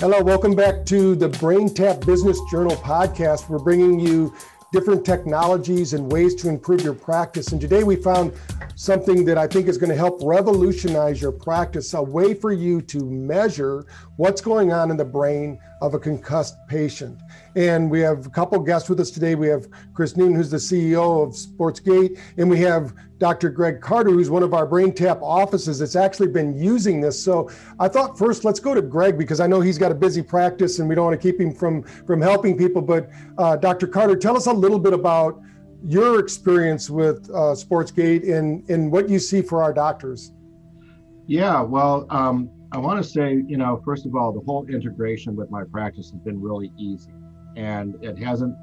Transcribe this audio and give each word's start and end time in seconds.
Hello, 0.00 0.22
welcome 0.22 0.54
back 0.54 0.86
to 0.86 1.14
the 1.14 1.28
BrainTap 1.28 2.06
Business 2.06 2.40
Journal 2.50 2.74
podcast. 2.76 3.50
We're 3.50 3.58
bringing 3.58 4.00
you 4.00 4.34
different 4.72 5.04
technologies 5.04 5.92
and 5.92 6.10
ways 6.10 6.34
to 6.36 6.48
improve 6.48 6.80
your 6.80 6.94
practice. 6.94 7.52
And 7.52 7.60
today 7.60 7.84
we 7.84 7.96
found 7.96 8.32
something 8.80 9.26
that 9.26 9.36
I 9.36 9.46
think 9.46 9.68
is 9.68 9.76
going 9.76 9.90
to 9.90 9.96
help 9.96 10.20
revolutionize 10.22 11.20
your 11.20 11.32
practice 11.32 11.92
a 11.92 12.02
way 12.02 12.32
for 12.32 12.50
you 12.50 12.80
to 12.80 13.04
measure 13.04 13.84
what's 14.16 14.40
going 14.40 14.72
on 14.72 14.90
in 14.90 14.96
the 14.96 15.04
brain 15.04 15.60
of 15.82 15.92
a 15.92 15.98
concussed 15.98 16.56
patient. 16.66 17.20
And 17.56 17.90
we 17.90 18.00
have 18.00 18.24
a 18.24 18.30
couple 18.30 18.58
guests 18.60 18.88
with 18.88 18.98
us 18.98 19.10
today. 19.10 19.34
We 19.34 19.48
have 19.48 19.68
Chris 19.92 20.16
Newton, 20.16 20.34
who's 20.34 20.48
the 20.48 20.56
CEO 20.56 21.22
of 21.22 21.34
SportsGait, 21.34 22.18
and 22.38 22.48
we 22.48 22.58
have 22.60 22.94
Dr. 23.18 23.50
Greg 23.50 23.82
Carter, 23.82 24.12
who's 24.12 24.30
one 24.30 24.42
of 24.42 24.54
our 24.54 24.66
BrainTap 24.66 25.20
offices 25.20 25.78
that's 25.78 25.94
actually 25.94 26.28
been 26.28 26.58
using 26.58 27.02
this. 27.02 27.22
So 27.22 27.50
I 27.78 27.86
thought 27.86 28.16
first, 28.16 28.46
let's 28.46 28.60
go 28.60 28.74
to 28.74 28.80
Greg 28.80 29.18
because 29.18 29.40
I 29.40 29.46
know 29.46 29.60
he's 29.60 29.76
got 29.76 29.92
a 29.92 29.94
busy 29.94 30.22
practice 30.22 30.78
and 30.78 30.88
we 30.88 30.94
don't 30.94 31.04
want 31.04 31.20
to 31.20 31.30
keep 31.30 31.38
him 31.38 31.52
from, 31.52 31.82
from 31.82 32.22
helping 32.22 32.56
people. 32.56 32.80
But 32.80 33.10
uh, 33.36 33.56
Dr. 33.56 33.86
Carter, 33.86 34.16
tell 34.16 34.38
us 34.38 34.46
a 34.46 34.52
little 34.54 34.78
bit 34.78 34.94
about 34.94 35.38
your 35.84 36.20
experience 36.20 36.90
with 36.90 37.28
uh, 37.30 37.54
SportsGait 37.54 38.30
and, 38.30 38.68
and 38.68 38.92
what 38.92 39.08
you 39.08 39.18
see 39.18 39.42
for 39.42 39.62
our 39.62 39.72
doctors. 39.72 40.32
Yeah, 41.26 41.62
well, 41.62 42.06
um, 42.10 42.50
I 42.72 42.78
want 42.78 43.02
to 43.02 43.08
say, 43.08 43.42
you 43.46 43.56
know, 43.56 43.80
first 43.84 44.06
of 44.06 44.14
all, 44.14 44.32
the 44.32 44.40
whole 44.40 44.66
integration 44.66 45.34
with 45.36 45.50
my 45.50 45.64
practice 45.64 46.10
has 46.10 46.20
been 46.20 46.40
really 46.40 46.72
easy, 46.78 47.12
and 47.56 47.96
it 48.02 48.18
hasn't 48.18 48.54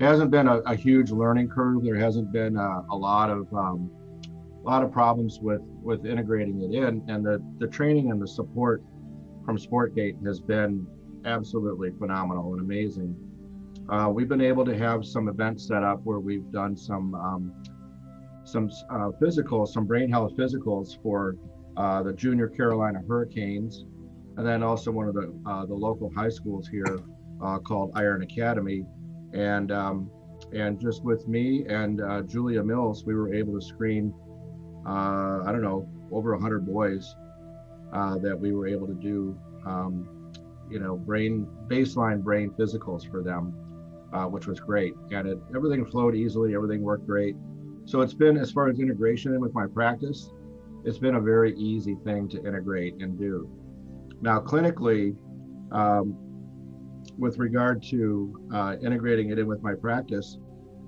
it 0.00 0.04
hasn't 0.04 0.30
been 0.30 0.46
a, 0.46 0.58
a 0.58 0.76
huge 0.76 1.10
learning 1.10 1.48
curve. 1.48 1.82
There 1.82 1.96
hasn't 1.96 2.32
been 2.32 2.56
a, 2.56 2.84
a 2.90 2.96
lot 2.96 3.30
of 3.30 3.52
um, 3.52 3.90
a 4.62 4.66
lot 4.66 4.82
of 4.82 4.92
problems 4.92 5.40
with 5.40 5.60
with 5.82 6.06
integrating 6.06 6.62
it 6.62 6.74
in, 6.74 7.02
and 7.08 7.24
the 7.24 7.42
the 7.58 7.66
training 7.66 8.10
and 8.10 8.20
the 8.20 8.28
support 8.28 8.82
from 9.44 9.58
SportsGait 9.58 10.24
has 10.26 10.40
been 10.40 10.86
absolutely 11.24 11.90
phenomenal 11.98 12.52
and 12.52 12.62
amazing. 12.62 13.14
Uh, 13.90 14.10
we've 14.12 14.28
been 14.28 14.42
able 14.42 14.66
to 14.66 14.76
have 14.76 15.04
some 15.04 15.28
events 15.28 15.66
set 15.66 15.82
up 15.82 16.00
where 16.04 16.18
we've 16.18 16.50
done 16.52 16.76
some 16.76 17.14
um, 17.14 17.52
some 18.44 18.70
uh, 18.90 19.10
physicals, 19.20 19.68
some 19.68 19.86
brain 19.86 20.10
health 20.10 20.36
physicals 20.36 21.02
for 21.02 21.36
uh, 21.76 22.02
the 22.02 22.12
Junior 22.12 22.48
Carolina 22.48 23.00
Hurricanes, 23.08 23.86
and 24.36 24.46
then 24.46 24.62
also 24.62 24.90
one 24.90 25.08
of 25.08 25.14
the 25.14 25.32
uh, 25.46 25.64
the 25.64 25.74
local 25.74 26.12
high 26.14 26.28
schools 26.28 26.68
here 26.68 26.98
uh, 27.42 27.58
called 27.58 27.90
Iron 27.94 28.22
Academy, 28.22 28.84
and 29.32 29.72
um, 29.72 30.10
and 30.52 30.78
just 30.78 31.02
with 31.02 31.26
me 31.26 31.64
and 31.66 32.02
uh, 32.02 32.22
Julia 32.22 32.62
Mills, 32.62 33.06
we 33.06 33.14
were 33.14 33.32
able 33.32 33.58
to 33.58 33.66
screen 33.66 34.12
I 34.86 35.50
don't 35.52 35.62
know 35.62 35.86
over 36.10 36.32
100 36.32 36.64
boys 36.64 37.14
that 37.92 38.36
we 38.38 38.52
were 38.52 38.66
able 38.66 38.86
to 38.86 38.94
do 38.94 39.38
um, 39.66 40.32
you 40.70 40.78
know 40.78 40.96
brain 40.96 41.46
baseline 41.68 42.22
brain 42.22 42.50
physicals 42.50 43.10
for 43.10 43.22
them 43.22 43.54
uh, 44.12 44.24
which 44.24 44.46
was 44.46 44.60
great. 44.60 44.94
And 45.10 45.28
it, 45.28 45.38
everything 45.54 45.84
flowed 45.86 46.14
easily, 46.14 46.54
everything 46.54 46.82
worked 46.82 47.06
great. 47.06 47.36
So 47.84 48.00
it's 48.00 48.14
been, 48.14 48.36
as 48.36 48.50
far 48.50 48.68
as 48.68 48.80
integration 48.80 49.40
with 49.40 49.54
my 49.54 49.66
practice, 49.66 50.30
it's 50.84 50.98
been 50.98 51.16
a 51.16 51.20
very 51.20 51.56
easy 51.56 51.96
thing 52.04 52.28
to 52.28 52.38
integrate 52.38 52.94
and 53.00 53.18
do. 53.18 53.50
Now, 54.20 54.40
clinically, 54.40 55.16
um, 55.72 56.16
with 57.16 57.38
regard 57.38 57.82
to 57.84 58.48
uh, 58.54 58.76
integrating 58.82 59.30
it 59.30 59.38
in 59.38 59.46
with 59.46 59.62
my 59.62 59.74
practice, 59.74 60.38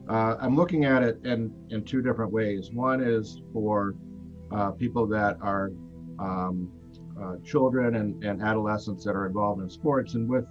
uh, 0.09 0.37
I'm 0.41 0.57
looking 0.57 0.85
at 0.85 1.03
it 1.03 1.19
in, 1.25 1.53
in 1.71 1.85
two 1.85 2.03
different 2.03 2.33
ways. 2.33 2.71
One 2.73 3.01
is 3.03 3.41
for 3.53 3.95
uh, 4.53 4.73
people 4.73 5.07
that 5.09 5.37
are 5.41 5.71
um, 6.19 6.71
uh, 7.21 7.37
children 7.45 7.97
and, 7.97 8.23
and 8.25 8.43
adolescents 8.43 9.05
that 9.05 9.15
are 9.15 9.27
involved 9.27 9.63
in 9.63 9.71
sports, 9.71 10.15
and 10.15 10.29
with 10.29 10.45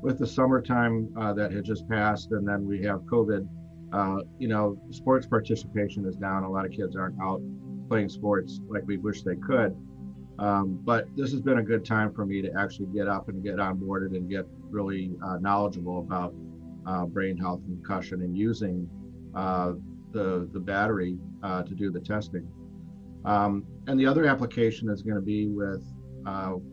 with 0.00 0.18
the 0.18 0.26
summertime 0.26 1.12
uh, 1.18 1.32
that 1.34 1.52
had 1.52 1.64
just 1.64 1.88
passed, 1.88 2.30
and 2.30 2.46
then 2.46 2.66
we 2.66 2.82
have 2.84 3.00
COVID, 3.02 3.48
uh, 3.92 4.18
you 4.38 4.48
know, 4.48 4.80
sports 4.90 5.26
participation 5.26 6.06
is 6.06 6.16
down. 6.16 6.44
A 6.44 6.50
lot 6.50 6.64
of 6.64 6.72
kids 6.72 6.96
aren't 6.96 7.20
out 7.20 7.40
playing 7.88 8.08
sports 8.08 8.60
like 8.68 8.86
we 8.86 8.98
wish 8.98 9.22
they 9.22 9.36
could. 9.36 9.76
Um, 10.38 10.78
but 10.84 11.06
this 11.16 11.32
has 11.32 11.40
been 11.40 11.58
a 11.58 11.62
good 11.62 11.84
time 11.84 12.12
for 12.12 12.24
me 12.24 12.40
to 12.42 12.52
actually 12.56 12.86
get 12.94 13.08
up 13.08 13.28
and 13.28 13.42
get 13.42 13.56
onboarded 13.56 14.16
and 14.16 14.30
get 14.30 14.46
really 14.70 15.16
uh, 15.24 15.38
knowledgeable 15.38 15.98
about 15.98 16.32
uh, 16.86 17.06
brain 17.06 17.36
health 17.36 17.60
and 17.66 17.82
concussion 17.82 18.22
and 18.22 18.36
using 18.36 18.88
uh, 19.34 19.72
the 20.12 20.48
the 20.52 20.60
battery 20.60 21.18
uh, 21.42 21.62
to 21.64 21.74
do 21.74 21.90
the 21.90 22.00
testing. 22.00 22.46
Um, 23.24 23.64
and 23.88 23.98
the 23.98 24.06
other 24.06 24.26
application 24.26 24.88
is 24.90 25.02
going 25.02 25.16
to 25.16 25.22
be 25.22 25.48
with 25.48 25.84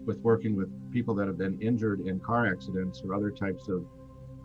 with 0.05 0.19
working 0.19 0.55
with 0.55 0.69
people 0.95 1.13
that 1.13 1.27
have 1.27 1.37
been 1.37 1.61
injured 1.61 1.99
in 1.99 2.21
car 2.21 2.47
accidents 2.47 3.01
or 3.03 3.13
other 3.13 3.29
types 3.29 3.67
of 3.67 3.85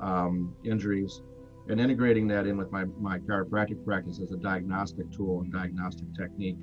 um, 0.00 0.52
injuries 0.64 1.22
and 1.68 1.80
integrating 1.80 2.26
that 2.26 2.44
in 2.44 2.56
with 2.56 2.72
my, 2.72 2.84
my 2.98 3.20
chiropractic 3.20 3.84
practice 3.84 4.18
as 4.20 4.32
a 4.32 4.36
diagnostic 4.36 5.08
tool 5.12 5.42
and 5.42 5.52
diagnostic 5.52 6.12
technique 6.12 6.56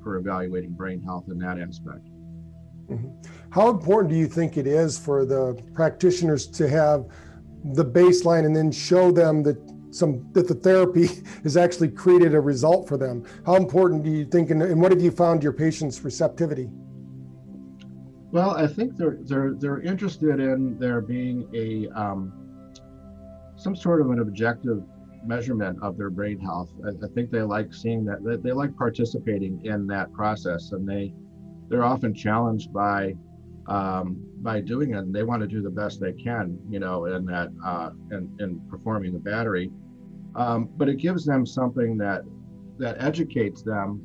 for 0.00 0.16
evaluating 0.16 0.70
brain 0.70 1.02
health 1.02 1.24
in 1.28 1.38
that 1.38 1.58
aspect. 1.58 2.06
Mm-hmm. 2.88 3.08
How 3.50 3.68
important 3.68 4.12
do 4.12 4.16
you 4.16 4.28
think 4.28 4.56
it 4.56 4.68
is 4.68 4.96
for 4.96 5.24
the 5.24 5.60
practitioners 5.74 6.46
to 6.58 6.68
have 6.68 7.06
the 7.74 7.84
baseline 7.84 8.46
and 8.46 8.54
then 8.54 8.70
show 8.70 9.10
them 9.10 9.42
that 9.42 9.58
some 9.90 10.32
that 10.34 10.46
the 10.46 10.54
therapy 10.54 11.08
has 11.42 11.56
actually 11.56 11.88
created 11.88 12.32
a 12.32 12.40
result 12.40 12.86
for 12.86 12.96
them? 12.96 13.24
How 13.44 13.56
important 13.56 14.04
do 14.04 14.10
you 14.10 14.24
think, 14.24 14.50
and, 14.50 14.62
and 14.62 14.80
what 14.80 14.92
have 14.92 15.02
you 15.02 15.10
found 15.10 15.42
your 15.42 15.52
patients' 15.52 16.04
receptivity? 16.04 16.70
Well, 18.32 18.52
I 18.52 18.66
think 18.66 18.96
they're 18.96 19.18
they're 19.20 19.52
they're 19.52 19.82
interested 19.82 20.40
in 20.40 20.78
there 20.78 21.02
being 21.02 21.46
a 21.54 21.88
um, 21.88 22.32
some 23.56 23.76
sort 23.76 24.00
of 24.00 24.10
an 24.10 24.20
objective 24.20 24.82
measurement 25.24 25.78
of 25.82 25.98
their 25.98 26.08
brain 26.08 26.40
health. 26.40 26.70
I, 26.84 27.04
I 27.04 27.08
think 27.14 27.30
they 27.30 27.42
like 27.42 27.74
seeing 27.74 28.06
that 28.06 28.24
they, 28.24 28.36
they, 28.36 28.52
like 28.52 28.74
participating 28.74 29.64
in 29.66 29.86
that 29.88 30.10
process, 30.14 30.72
and 30.72 30.88
they 30.88 31.12
they're 31.68 31.84
often 31.84 32.14
challenged 32.14 32.72
by 32.72 33.14
um, 33.68 34.16
by 34.38 34.62
doing 34.62 34.94
it. 34.94 34.96
And 34.96 35.14
they 35.14 35.24
want 35.24 35.42
to 35.42 35.46
do 35.46 35.60
the 35.60 35.70
best 35.70 36.00
they 36.00 36.14
can, 36.14 36.58
you 36.70 36.80
know, 36.80 37.04
in 37.04 37.26
that 37.26 37.50
uh, 37.62 37.90
in, 38.12 38.34
in 38.40 38.60
performing 38.70 39.12
the 39.12 39.18
battery. 39.18 39.70
Um, 40.36 40.70
but 40.78 40.88
it 40.88 40.96
gives 40.96 41.26
them 41.26 41.44
something 41.44 41.98
that 41.98 42.22
that 42.78 42.96
educates 42.98 43.62
them 43.62 44.00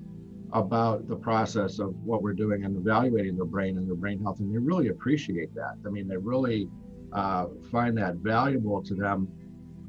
about 0.53 1.07
the 1.07 1.15
process 1.15 1.79
of 1.79 1.95
what 2.03 2.21
we're 2.21 2.33
doing 2.33 2.63
and 2.63 2.77
evaluating 2.77 3.35
their 3.35 3.45
brain 3.45 3.77
and 3.77 3.87
their 3.87 3.95
brain 3.95 4.21
health, 4.21 4.39
and 4.39 4.53
they 4.53 4.57
really 4.57 4.87
appreciate 4.87 5.53
that. 5.55 5.75
I 5.85 5.89
mean, 5.89 6.07
they 6.07 6.17
really 6.17 6.69
uh, 7.13 7.47
find 7.71 7.97
that 7.97 8.15
valuable 8.15 8.81
to 8.83 8.95
them 8.95 9.27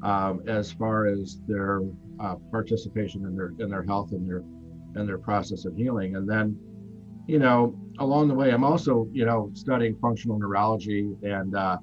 um, 0.03 0.41
as 0.47 0.71
far 0.71 1.07
as 1.07 1.39
their 1.47 1.81
uh, 2.19 2.35
participation 2.51 3.25
in 3.25 3.35
their 3.35 3.53
in 3.59 3.69
their 3.69 3.83
health 3.83 4.11
and 4.11 4.27
their 4.27 4.43
and 4.95 5.07
their 5.07 5.17
process 5.17 5.65
of 5.65 5.75
healing. 5.75 6.15
And 6.15 6.29
then, 6.29 6.57
you 7.27 7.39
know, 7.39 7.77
along 7.99 8.27
the 8.27 8.33
way, 8.33 8.51
I'm 8.51 8.63
also 8.63 9.07
you 9.11 9.25
know 9.25 9.51
studying 9.53 9.95
functional 9.95 10.37
neurology 10.37 11.15
and 11.23 11.55
uh, 11.55 11.77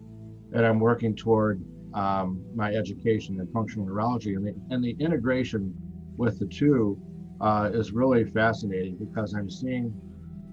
and 0.53 0.67
I'm 0.67 0.81
working 0.81 1.15
toward 1.15 1.63
um, 1.95 2.45
my 2.55 2.73
education 2.75 3.41
in 3.41 3.47
functional 3.53 3.87
neurology 3.87 4.35
and 4.35 4.47
the 4.47 4.55
and 4.71 4.85
the 4.85 4.97
integration 5.01 5.75
with 6.17 6.39
the 6.39 6.47
two 6.47 6.99
uh, 7.41 7.71
is 7.73 7.93
really 7.93 8.25
fascinating 8.25 8.97
because 8.97 9.35
I'm 9.35 9.51
seeing 9.51 9.95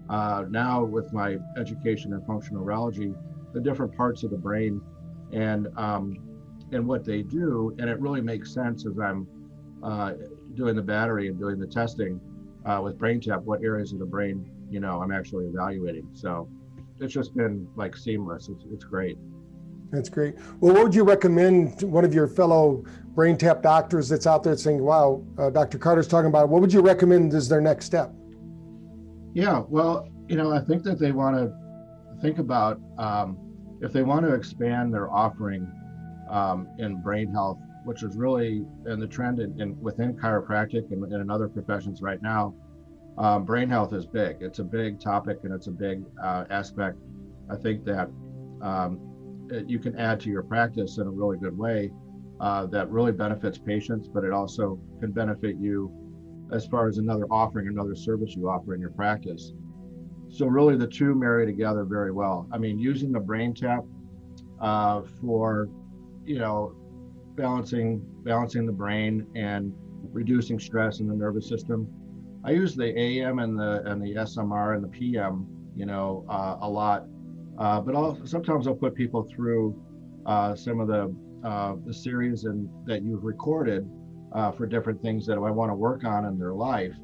uh, 0.09 0.45
now 0.49 0.83
with 0.83 1.11
my 1.13 1.38
education 1.57 2.13
in 2.13 2.21
functional 2.25 2.63
neurology 2.63 3.13
the 3.53 3.61
different 3.61 3.95
parts 3.95 4.23
of 4.23 4.31
the 4.31 4.38
brain 4.38 4.81
and 5.31 5.67
um, 5.77 6.17
and 6.72 6.88
what 6.88 7.05
they 7.05 7.22
do, 7.22 7.75
and 7.79 7.89
it 7.89 7.99
really 7.99 8.22
makes 8.22 8.53
sense 8.53 8.85
as 8.85 8.97
I'm 8.97 9.27
uh, 9.83 10.13
doing 10.55 10.75
the 10.75 10.81
battery 10.81 11.28
and 11.28 11.37
doing 11.37 11.59
the 11.59 11.67
testing 11.67 12.19
uh, 12.66 12.81
with 12.84 12.97
BrainTap, 12.97 13.43
what 13.43 13.63
areas 13.63 13.93
of 13.93 13.99
the 13.99 14.05
brain 14.05 14.49
you 14.69 14.79
know 14.79 15.02
I'm 15.02 15.11
actually 15.11 15.46
evaluating. 15.46 16.09
So 16.13 16.49
it's 16.99 17.13
just 17.13 17.35
been 17.35 17.67
like 17.75 17.96
seamless. 17.96 18.49
It's, 18.49 18.66
it's 18.72 18.84
great. 18.84 19.17
That's 19.93 20.09
great. 20.09 20.34
Well, 20.59 20.73
what 20.73 20.84
would 20.85 20.95
you 20.95 21.03
recommend 21.03 21.78
to 21.78 21.87
one 21.87 22.03
of 22.03 22.16
your 22.16 22.28
fellow 22.28 22.84
brain 23.13 23.37
tap 23.37 23.61
doctors 23.61 24.09
that's 24.09 24.25
out 24.25 24.41
there 24.41 24.57
saying, 24.57 24.81
wow, 24.81 25.23
uh, 25.37 25.51
Dr. 25.51 25.78
Carter's 25.78 26.07
talking 26.07 26.29
about 26.29 26.45
it. 26.45 26.49
What 26.49 26.61
would 26.61 26.73
you 26.73 26.81
recommend 26.81 27.31
as 27.35 27.47
their 27.47 27.61
next 27.61 27.85
step? 27.85 28.11
Yeah, 29.35 29.61
well, 29.69 30.09
you 30.28 30.35
know, 30.35 30.51
I 30.51 30.61
think 30.61 30.81
that 30.84 30.99
they 30.99 31.11
want 31.11 31.35
to 31.37 31.53
think 32.23 32.40
about 32.40 32.81
um, 32.97 33.37
if 33.81 33.93
they 33.93 34.01
want 34.01 34.25
to 34.25 34.34
expand 34.34 34.91
their 34.91 35.11
offering 35.11 35.72
um, 36.28 36.67
in 36.79 36.99
brain 36.99 37.31
health, 37.31 37.59
which 37.85 38.01
is 38.01 38.16
really 38.16 38.66
in 38.87 38.99
the 38.99 39.07
trend 39.07 39.39
in, 39.39 39.61
in 39.61 39.79
within 39.79 40.16
chiropractic 40.16 40.91
and, 40.91 41.03
and, 41.03 41.22
in 41.22 41.29
other 41.29 41.47
professions 41.47 42.01
right 42.01 42.22
now. 42.23 42.55
Um, 43.19 43.46
brain 43.46 43.69
health 43.69 43.93
is 43.93 44.07
big. 44.07 44.37
It's 44.41 44.57
a 44.57 44.63
big 44.63 44.99
topic 44.99 45.41
and 45.43 45.53
it's 45.53 45.67
a 45.67 45.72
big 45.72 46.03
uh, 46.23 46.46
aspect. 46.49 46.97
I 47.51 47.57
think 47.57 47.85
that 47.85 48.09
um, 48.63 49.12
you 49.67 49.79
can 49.79 49.96
add 49.97 50.20
to 50.22 50.29
your 50.29 50.44
practice 50.44 50.97
in 50.97 51.08
a 51.08 51.11
really 51.11 51.38
good 51.38 51.58
way 51.58 51.91
uh, 52.40 52.66
that 52.67 52.90
really 52.90 53.11
benefits 53.11 53.58
patients, 53.58 54.08
but 54.08 54.23
it 54.23 54.32
also 54.32 54.79
can 55.00 55.11
benefit 55.11 55.55
you 55.58 55.91
as 56.52 56.66
far 56.66 56.88
as 56.88 56.97
another 56.97 57.26
offering, 57.32 57.67
another 57.67 57.96
service 57.96 58.35
you 58.35 58.50
offer 58.50 58.76
in 58.76 58.82
your 58.82 58.91
practice. 58.91 59.53
So 60.29 60.47
really 60.47 60.76
the 60.76 60.88
two 60.88 61.16
marry 61.16 61.46
together 61.46 61.85
very 61.85 62.11
well. 62.11 62.47
I 62.52 62.58
mean, 62.58 62.79
using 62.79 63.11
the 63.11 63.20
BrainTap 63.20 63.88
uh, 64.59 65.02
for, 65.22 65.70
you 66.26 66.40
know, 66.40 66.76
balancing 67.35 68.02
balancing 68.23 68.66
the 68.66 68.72
brain 68.72 69.26
and 69.35 69.73
reducing 70.11 70.59
stress 70.59 70.99
in 70.99 71.08
the 71.08 71.16
nervous 71.16 71.47
system. 71.47 71.88
I 72.44 72.52
use 72.52 72.76
the 72.76 72.97
AM 72.97 73.40
and 73.40 73.58
the 73.58 73.84
and 73.85 74.02
the 74.02 74.16
SMR 74.16 74.76
and 74.76 74.84
the 74.84 74.88
PM, 74.88 75.47
you 75.76 75.85
know, 75.85 76.26
uh, 76.29 76.58
a 76.61 76.70
lot. 76.70 77.06
Uh, 77.58 77.79
but 77.82 77.96
I'll 77.96 78.20
sometimes 78.26 78.67
I'll 78.67 78.76
put 78.76 78.96
people 78.96 79.23
through 79.23 79.82
uh, 80.26 80.55
some 80.55 80.79
of 80.79 80.88
the 80.88 81.16
uh, 81.47 81.76
the 81.85 81.94
series 81.94 82.46
and 82.46 82.70
that 82.85 83.03
you've 83.03 83.23
recorded 83.23 83.90
uh, 84.34 84.52
for 84.52 84.66
different 84.66 85.02
things 85.02 85.26
that 85.28 85.38
I 85.38 85.52
want 85.52 85.70
to 85.72 85.76
work 85.76 86.03
on 86.05 86.26
in 86.26 86.38
their 86.40 86.53
life. 86.53 86.96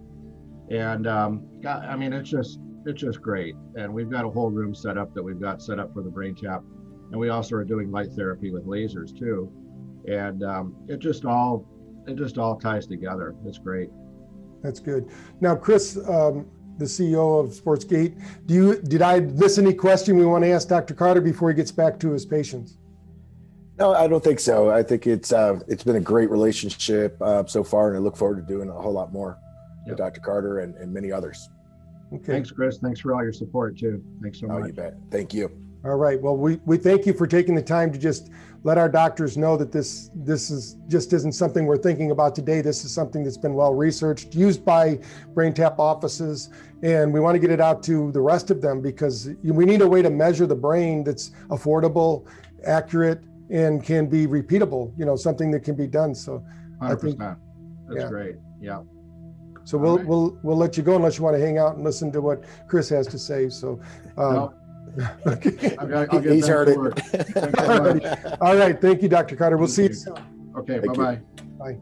And 0.71 1.07
um, 1.07 1.47
I 1.67 1.95
mean, 1.95 2.13
it's 2.13 2.29
just 2.29 2.59
it's 2.85 3.01
just 3.01 3.21
great. 3.21 3.55
And 3.75 3.93
we've 3.93 4.09
got 4.09 4.25
a 4.25 4.29
whole 4.29 4.49
room 4.49 4.73
set 4.73 4.97
up 4.97 5.13
that 5.13 5.23
we've 5.23 5.39
got 5.41 5.61
set 5.61 5.79
up 5.79 5.93
for 5.93 6.01
the 6.01 6.09
brain 6.09 6.35
tap, 6.35 6.63
and 7.11 7.19
we 7.19 7.29
also 7.29 7.55
are 7.55 7.63
doing 7.63 7.91
light 7.91 8.11
therapy 8.15 8.51
with 8.51 8.65
lasers 8.65 9.17
too. 9.17 9.51
And 10.07 10.43
um, 10.43 10.75
it 10.87 10.99
just 10.99 11.25
all 11.25 11.67
it 12.07 12.15
just 12.15 12.37
all 12.37 12.57
ties 12.57 12.87
together. 12.87 13.35
It's 13.45 13.59
great. 13.59 13.89
That's 14.63 14.79
good. 14.79 15.09
Now, 15.41 15.55
Chris, 15.55 15.97
um, 16.07 16.45
the 16.79 16.85
CEO 16.85 17.39
of 17.43 17.51
SportsGait, 17.51 18.19
do 18.45 18.53
you 18.53 18.81
did 18.81 19.01
I 19.01 19.19
miss 19.19 19.57
any 19.57 19.73
question 19.73 20.17
we 20.17 20.25
want 20.25 20.43
to 20.43 20.49
ask 20.49 20.67
Dr. 20.67 20.93
Carter 20.93 21.21
before 21.21 21.49
he 21.49 21.55
gets 21.55 21.71
back 21.71 21.99
to 21.99 22.11
his 22.11 22.25
patients? 22.25 22.77
No, 23.77 23.93
I 23.93 24.07
don't 24.07 24.23
think 24.23 24.39
so. 24.39 24.71
I 24.71 24.81
think 24.83 25.07
it's 25.07 25.31
uh, 25.31 25.59
it's 25.67 25.83
been 25.83 25.97
a 25.97 26.01
great 26.01 26.29
relationship 26.29 27.17
uh, 27.21 27.45
so 27.45 27.63
far, 27.63 27.89
and 27.89 27.97
I 27.97 27.99
look 27.99 28.17
forward 28.17 28.35
to 28.35 28.53
doing 28.53 28.69
a 28.69 28.73
whole 28.73 28.93
lot 28.93 29.13
more 29.13 29.37
yep. 29.85 29.89
with 29.89 29.97
Dr. 29.97 30.21
Carter 30.21 30.59
and, 30.59 30.75
and 30.75 30.93
many 30.93 31.11
others. 31.11 31.49
Okay. 32.13 32.33
Thanks, 32.33 32.51
Chris. 32.51 32.79
Thanks 32.79 32.99
for 32.99 33.13
all 33.13 33.23
your 33.23 33.33
support 33.33 33.77
too. 33.77 34.03
Thanks 34.21 34.39
so 34.39 34.47
oh, 34.49 34.59
much. 34.59 34.67
You 34.67 34.73
bet. 34.73 34.95
Thank 35.11 35.33
you. 35.33 35.68
All 35.85 35.95
right. 35.95 36.21
Well, 36.21 36.35
we, 36.35 36.59
we 36.65 36.77
thank 36.77 37.05
you 37.05 37.13
for 37.13 37.25
taking 37.25 37.55
the 37.55 37.61
time 37.61 37.91
to 37.93 37.97
just 37.97 38.29
let 38.63 38.77
our 38.77 38.89
doctors 38.89 39.37
know 39.37 39.55
that 39.55 39.71
this 39.71 40.11
this 40.13 40.49
is 40.49 40.75
just 40.89 41.13
isn't 41.13 41.31
something 41.31 41.65
we're 41.65 41.77
thinking 41.77 42.11
about 42.11 42.35
today. 42.35 42.59
This 42.59 42.83
is 42.83 42.91
something 42.91 43.23
that's 43.23 43.37
been 43.37 43.53
well 43.53 43.73
researched, 43.73 44.35
used 44.35 44.65
by 44.65 44.99
BrainTap 45.33 45.79
offices, 45.79 46.49
and 46.83 47.13
we 47.13 47.21
want 47.21 47.35
to 47.35 47.39
get 47.39 47.49
it 47.49 47.61
out 47.61 47.81
to 47.83 48.11
the 48.11 48.19
rest 48.19 48.51
of 48.51 48.61
them 48.61 48.81
because 48.81 49.29
we 49.41 49.63
need 49.63 49.81
a 49.81 49.87
way 49.87 50.01
to 50.01 50.09
measure 50.09 50.45
the 50.45 50.55
brain 50.55 51.05
that's 51.05 51.31
affordable, 51.47 52.25
accurate, 52.65 53.23
and 53.49 53.81
can 53.81 54.07
be 54.07 54.27
repeatable. 54.27 54.91
You 54.97 55.05
know, 55.05 55.15
something 55.15 55.49
that 55.51 55.63
can 55.63 55.75
be 55.75 55.87
done. 55.87 56.13
So, 56.13 56.43
100%. 56.81 56.91
I 56.91 56.95
think 56.95 57.19
that's 57.19 58.01
yeah. 58.01 58.09
great. 58.09 58.35
Yeah. 58.59 58.81
So 59.63 59.77
we'll 59.77 59.97
right. 59.99 60.05
we'll 60.05 60.37
we'll 60.43 60.57
let 60.57 60.75
you 60.75 60.83
go 60.83 60.97
unless 60.97 61.17
you 61.17 61.23
want 61.23 61.37
to 61.37 61.41
hang 61.41 61.57
out 61.57 61.75
and 61.75 61.85
listen 61.85 62.11
to 62.11 62.19
what 62.19 62.43
Chris 62.67 62.89
has 62.89 63.07
to 63.07 63.17
say. 63.17 63.47
So. 63.47 63.79
Um, 64.17 64.33
no 64.33 64.53
okay. 65.27 65.75
I'll, 65.77 66.21
He's 66.21 66.47
heard 66.47 66.69
it. 66.69 66.77
All 68.41 68.55
right. 68.55 68.79
Thank 68.79 69.01
you, 69.01 69.09
Dr. 69.09 69.35
Carter. 69.35 69.57
We'll 69.57 69.67
see 69.67 69.83
you 69.83 69.93
soon. 69.93 70.17
Okay. 70.57 70.79
Bye 70.79 70.93
bye. 70.93 71.21
Bye. 71.57 71.77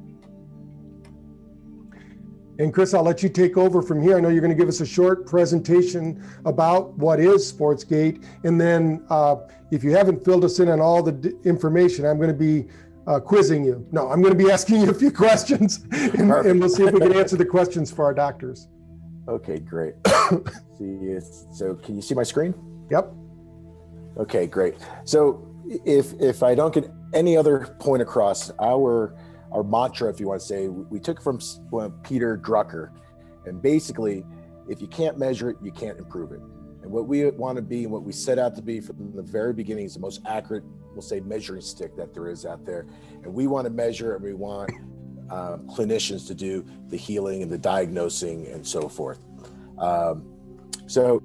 And 2.60 2.74
Chris, 2.74 2.94
I'll 2.94 3.04
let 3.04 3.22
you 3.22 3.30
take 3.30 3.56
over 3.56 3.82
from 3.82 4.02
here. 4.02 4.18
I 4.18 4.20
know 4.20 4.30
you're 4.30 4.42
going 4.42 4.56
to 4.56 4.58
give 4.58 4.68
us 4.68 4.82
a 4.82 4.86
short 4.86 5.28
presentation 5.28 6.24
about 6.46 6.98
what 6.98 7.20
is 7.20 7.52
SportsGait. 7.52 8.26
And 8.44 8.60
then 8.60 9.06
uh, 9.10 9.36
if 9.70 9.84
you 9.84 9.92
haven't 9.92 10.26
filled 10.26 10.44
us 10.44 10.60
in 10.60 10.70
on 10.70 10.82
all 10.82 11.04
the 11.04 11.12
d- 11.12 11.34
information, 11.44 12.06
I'm 12.06 12.18
going 12.18 12.32
to 12.32 12.34
be 12.34 12.68
uh, 13.06 13.20
quizzing 13.20 13.64
you. 13.64 13.88
No, 13.92 14.10
I'm 14.10 14.22
going 14.24 14.36
to 14.36 14.44
be 14.44 14.52
asking 14.58 14.82
you 14.82 14.90
a 14.90 14.94
few 14.94 15.12
questions 15.12 15.86
and, 15.92 16.32
and 16.32 16.60
we'll 16.60 16.70
see 16.70 16.84
if 16.84 16.94
we 16.94 17.00
can 17.00 17.14
answer 17.14 17.36
the 17.36 17.46
questions 17.46 17.92
for 17.92 18.06
our 18.06 18.14
doctors. 18.14 18.68
Okay, 19.28 19.60
great. 19.60 19.94
see, 20.78 21.20
so 21.54 21.76
can 21.76 21.96
you 21.96 22.02
see 22.02 22.16
my 22.16 22.24
screen? 22.24 22.56
Yep. 22.90 23.14
Okay, 24.18 24.48
great. 24.48 24.76
So 25.04 25.48
if 25.86 26.14
if 26.20 26.44
I 26.44 26.56
don't 26.56 26.74
get 26.74 26.90
any 27.14 27.38
other 27.38 27.76
point 27.80 28.02
across, 28.02 28.52
our 28.60 29.16
our 29.52 29.64
mantra, 29.64 30.10
if 30.10 30.20
you 30.20 30.28
want 30.28 30.42
to 30.42 30.48
say, 30.48 30.68
we 30.68 31.00
took 31.00 31.22
from 31.22 31.40
Peter 32.04 32.38
Drucker, 32.38 32.92
and 33.46 33.62
basically, 33.62 34.26
if 34.68 34.82
you 34.82 34.88
can't 34.88 35.18
measure 35.18 35.50
it, 35.50 35.58
you 35.62 35.72
can't 35.72 35.98
improve 35.98 36.32
it. 36.32 36.42
And 36.84 36.92
what 36.92 37.08
we 37.08 37.30
want 37.32 37.56
to 37.58 37.62
be 37.62 37.84
and 37.84 37.92
what 37.92 38.04
we 38.04 38.12
set 38.12 38.40
out 38.40 38.56
to 38.56 38.62
be 38.62 38.80
from 38.80 39.12
the 39.16 39.22
very 39.22 39.54
beginning 39.54 39.86
is 39.86 39.94
the 39.96 40.00
most 40.00 40.22
accurate, 40.26 40.64
we'll 40.94 41.02
say, 41.02 41.20
measuring 41.20 41.62
stick 41.62 41.96
that 41.98 42.14
there 42.14 42.30
is 42.30 42.46
out 42.46 42.66
there. 42.66 42.86
And 43.24 43.34
we 43.34 43.48
want 43.48 43.66
to 43.66 43.70
measure 43.70 44.16
and 44.16 44.24
we 44.24 44.34
want 44.34 44.72
um, 45.30 45.68
clinicians 45.68 46.28
to 46.28 46.36
do 46.36 46.66
the 46.88 46.98
healing 46.98 47.42
and 47.42 47.52
the 47.52 47.58
diagnosing 47.58 48.48
and 48.48 48.66
so 48.66 48.88
forth. 48.88 49.20
Um, 49.78 50.26
so 50.88 51.22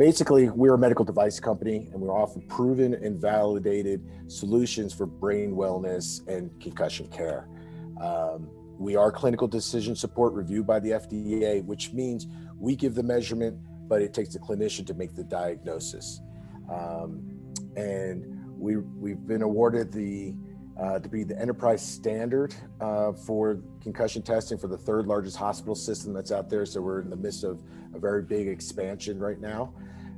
basically 0.00 0.48
we're 0.48 0.72
a 0.72 0.78
medical 0.78 1.04
device 1.04 1.38
company 1.38 1.90
and 1.92 2.00
we're 2.00 2.10
offering 2.10 2.46
proven 2.46 2.94
and 2.94 3.20
validated 3.20 4.02
solutions 4.28 4.94
for 4.94 5.04
brain 5.04 5.52
wellness 5.52 6.26
and 6.26 6.58
concussion 6.58 7.06
care. 7.08 7.46
Um, 8.00 8.48
we 8.78 8.96
are 8.96 9.12
clinical 9.12 9.46
decision 9.46 9.94
support 9.94 10.32
reviewed 10.32 10.66
by 10.66 10.80
the 10.80 10.92
fda 10.92 11.62
which 11.66 11.92
means 11.92 12.26
we 12.58 12.74
give 12.74 12.94
the 12.94 13.02
measurement 13.02 13.58
but 13.88 14.00
it 14.00 14.14
takes 14.14 14.32
the 14.32 14.38
clinician 14.38 14.86
to 14.86 14.94
make 14.94 15.14
the 15.14 15.24
diagnosis. 15.24 16.22
Um, 16.72 17.30
and 17.76 18.24
we, 18.58 18.78
we've 18.78 19.26
been 19.26 19.42
awarded 19.42 19.92
the 19.92 20.34
uh, 20.80 20.98
to 20.98 21.08
be 21.08 21.24
the 21.24 21.38
enterprise 21.38 21.86
standard 21.86 22.54
uh, 22.80 23.12
for 23.12 23.58
concussion 23.82 24.22
testing 24.22 24.56
for 24.56 24.66
the 24.66 24.78
third 24.78 25.06
largest 25.06 25.36
hospital 25.36 25.74
system 25.74 26.14
that's 26.14 26.32
out 26.32 26.48
there. 26.48 26.64
So 26.64 26.80
we're 26.80 27.02
in 27.02 27.10
the 27.10 27.16
midst 27.16 27.44
of 27.44 27.62
a 27.94 27.98
very 27.98 28.22
big 28.22 28.48
expansion 28.48 29.18
right 29.18 29.38
now. 29.38 29.74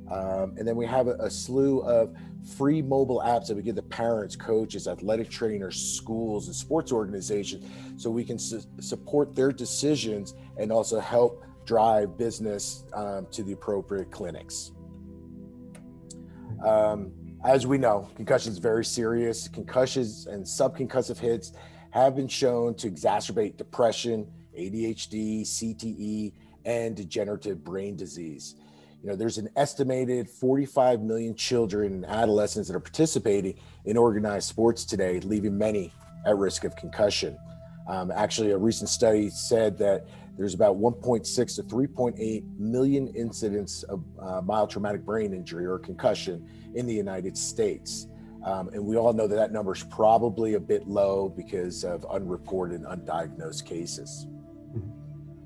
Um, 0.09 0.55
and 0.57 0.67
then 0.67 0.75
we 0.75 0.85
have 0.85 1.07
a, 1.07 1.15
a, 1.15 1.29
slew 1.29 1.79
of 1.79 2.13
free 2.57 2.81
mobile 2.81 3.21
apps 3.25 3.47
that 3.47 3.55
we 3.55 3.63
give 3.63 3.75
the 3.75 3.83
parents, 3.83 4.35
coaches, 4.35 4.87
athletic 4.87 5.29
trainers, 5.29 5.81
schools, 5.81 6.47
and 6.47 6.55
sports 6.55 6.91
organizations 6.91 7.65
so 7.95 8.09
we 8.09 8.23
can 8.23 8.37
su- 8.37 8.61
support 8.79 9.33
their 9.33 9.51
decisions 9.51 10.35
and 10.57 10.71
also 10.71 10.99
help 10.99 11.45
drive 11.65 12.17
business 12.17 12.83
um, 12.93 13.27
to 13.31 13.43
the 13.43 13.53
appropriate 13.53 14.11
clinics. 14.11 14.73
Um, 16.65 17.13
as 17.43 17.67
we 17.67 17.77
know, 17.77 18.09
concussion 18.15 18.51
is 18.51 18.57
very 18.57 18.85
serious. 18.85 19.47
Concussions 19.47 20.27
and 20.27 20.45
subconcussive 20.45 21.17
hits 21.17 21.53
have 21.91 22.15
been 22.15 22.27
shown 22.27 22.75
to 22.75 22.89
exacerbate 22.89 23.57
depression, 23.57 24.27
ADHD, 24.57 25.41
CTE, 25.41 26.33
and 26.65 26.95
degenerative 26.95 27.63
brain 27.63 27.95
disease 27.95 28.55
you 29.03 29.09
know 29.09 29.15
there's 29.15 29.37
an 29.37 29.49
estimated 29.55 30.29
45 30.29 31.01
million 31.01 31.35
children 31.35 31.93
and 31.93 32.05
adolescents 32.05 32.69
that 32.69 32.75
are 32.75 32.79
participating 32.79 33.55
in 33.85 33.97
organized 33.97 34.47
sports 34.47 34.85
today 34.85 35.19
leaving 35.19 35.57
many 35.57 35.93
at 36.25 36.37
risk 36.37 36.63
of 36.63 36.75
concussion 36.75 37.37
um, 37.87 38.11
actually 38.11 38.51
a 38.51 38.57
recent 38.57 38.89
study 38.89 39.29
said 39.29 39.77
that 39.77 40.05
there's 40.37 40.53
about 40.53 40.77
1.6 40.77 41.55
to 41.55 41.63
3.8 41.63 42.59
million 42.59 43.07
incidents 43.09 43.83
of 43.83 44.03
uh, 44.19 44.41
mild 44.41 44.69
traumatic 44.69 45.05
brain 45.05 45.33
injury 45.33 45.65
or 45.65 45.77
concussion 45.77 46.47
in 46.75 46.85
the 46.85 46.93
united 46.93 47.37
states. 47.37 48.07
Um, 48.43 48.69
and 48.69 48.83
we 48.83 48.97
all 48.97 49.13
know 49.13 49.27
that 49.27 49.35
that 49.35 49.51
number 49.53 49.73
is 49.73 49.83
probably 49.83 50.55
a 50.55 50.59
bit 50.59 50.87
low 50.87 51.29
because 51.29 51.83
of 51.85 52.05
unreported 52.11 52.81
and 52.81 52.85
undiagnosed 52.85 53.65
cases. 53.65 54.27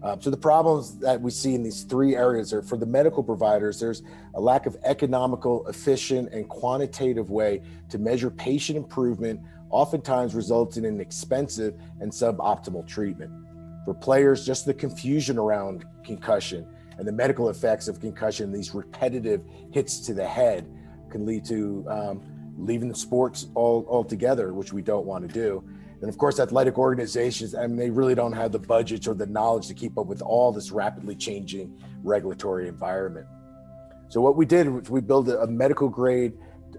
Um, 0.04 0.22
so 0.22 0.30
the 0.30 0.38
problems 0.38 0.98
that 1.00 1.20
we 1.20 1.32
see 1.32 1.56
in 1.56 1.64
these 1.64 1.84
three 1.84 2.16
areas 2.16 2.54
are 2.54 2.62
for 2.62 2.78
the 2.78 2.86
medical 2.86 3.24
providers, 3.24 3.80
there's 3.80 4.04
a 4.36 4.42
lack 4.42 4.66
of 4.66 4.78
economical, 4.84 5.68
efficient, 5.68 6.32
and 6.34 6.48
quantitative 6.48 7.32
way 7.32 7.62
to 7.90 7.98
measure 7.98 8.30
patient 8.30 8.78
improvement, 8.78 9.42
oftentimes 9.70 10.36
resulting 10.36 10.86
in 10.86 11.02
expensive 11.02 11.76
and 12.00 12.12
suboptimal 12.12 12.88
treatment. 12.88 13.32
For 13.88 13.94
players, 13.94 14.46
just 14.46 14.66
the 14.66 14.74
confusion 14.74 15.38
around 15.38 15.86
concussion 16.04 16.68
and 16.98 17.08
the 17.08 17.12
medical 17.14 17.48
effects 17.48 17.88
of 17.88 18.02
concussion, 18.02 18.52
these 18.52 18.76
repetitive 18.76 19.46
hits 19.72 20.02
to 20.08 20.14
the 20.14 20.28
head 20.28 20.68
can 21.10 21.26
lead 21.26 21.46
to 21.46 21.86
um, 21.88 22.22
leaving 22.58 22.90
the 22.90 22.96
sports 22.96 23.48
all 23.56 23.88
altogether, 23.90 24.54
which 24.54 24.74
we 24.74 24.82
don't 24.82 25.06
want 25.06 25.26
to 25.26 25.34
do. 25.34 25.64
And 26.02 26.10
of 26.10 26.18
course, 26.18 26.38
athletic 26.38 26.78
organizations, 26.78 27.56
I 27.56 27.66
mean, 27.66 27.78
they 27.78 27.90
really 27.90 28.14
don't 28.14 28.34
have 28.34 28.52
the 28.52 28.60
budgets 28.60 29.08
or 29.08 29.14
the 29.14 29.26
knowledge 29.26 29.68
to 29.68 29.74
keep 29.74 29.98
up 29.98 30.08
with 30.08 30.22
all 30.22 30.52
this 30.52 30.70
rapidly 30.70 31.16
changing 31.16 31.82
regulatory 32.04 32.68
environment. 32.68 33.26
So, 34.10 34.20
what 34.20 34.36
we 34.36 34.46
did 34.46 34.68
was 34.68 34.90
we 34.90 35.00
built 35.00 35.30
a 35.30 35.48
medical 35.48 35.88
grade 35.88 36.34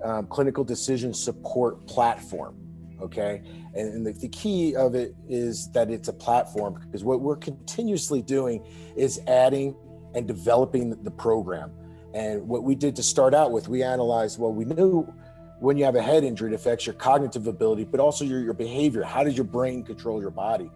um, 0.04 0.26
clinical 0.26 0.62
decision 0.62 1.14
support 1.14 1.86
platform. 1.86 2.67
Okay. 3.00 3.42
And, 3.74 3.94
and 3.94 4.06
the, 4.06 4.12
the 4.12 4.28
key 4.28 4.74
of 4.74 4.94
it 4.94 5.14
is 5.28 5.70
that 5.72 5.90
it's 5.90 6.08
a 6.08 6.12
platform 6.12 6.80
because 6.84 7.04
what 7.04 7.20
we're 7.20 7.36
continuously 7.36 8.22
doing 8.22 8.64
is 8.96 9.20
adding 9.26 9.76
and 10.14 10.26
developing 10.26 10.90
the 11.02 11.10
program. 11.10 11.72
And 12.14 12.48
what 12.48 12.64
we 12.64 12.74
did 12.74 12.96
to 12.96 13.02
start 13.02 13.34
out 13.34 13.52
with, 13.52 13.68
we 13.68 13.82
analyzed, 13.82 14.38
well, 14.38 14.52
we 14.52 14.64
knew 14.64 15.12
when 15.60 15.76
you 15.76 15.84
have 15.84 15.96
a 15.96 16.02
head 16.02 16.24
injury, 16.24 16.52
it 16.52 16.54
affects 16.54 16.86
your 16.86 16.94
cognitive 16.94 17.46
ability, 17.46 17.84
but 17.84 18.00
also 18.00 18.24
your, 18.24 18.40
your 18.40 18.54
behavior. 18.54 19.02
How 19.02 19.24
does 19.24 19.36
your 19.36 19.44
brain 19.44 19.84
control 19.84 20.20
your 20.20 20.30
body? 20.30 20.70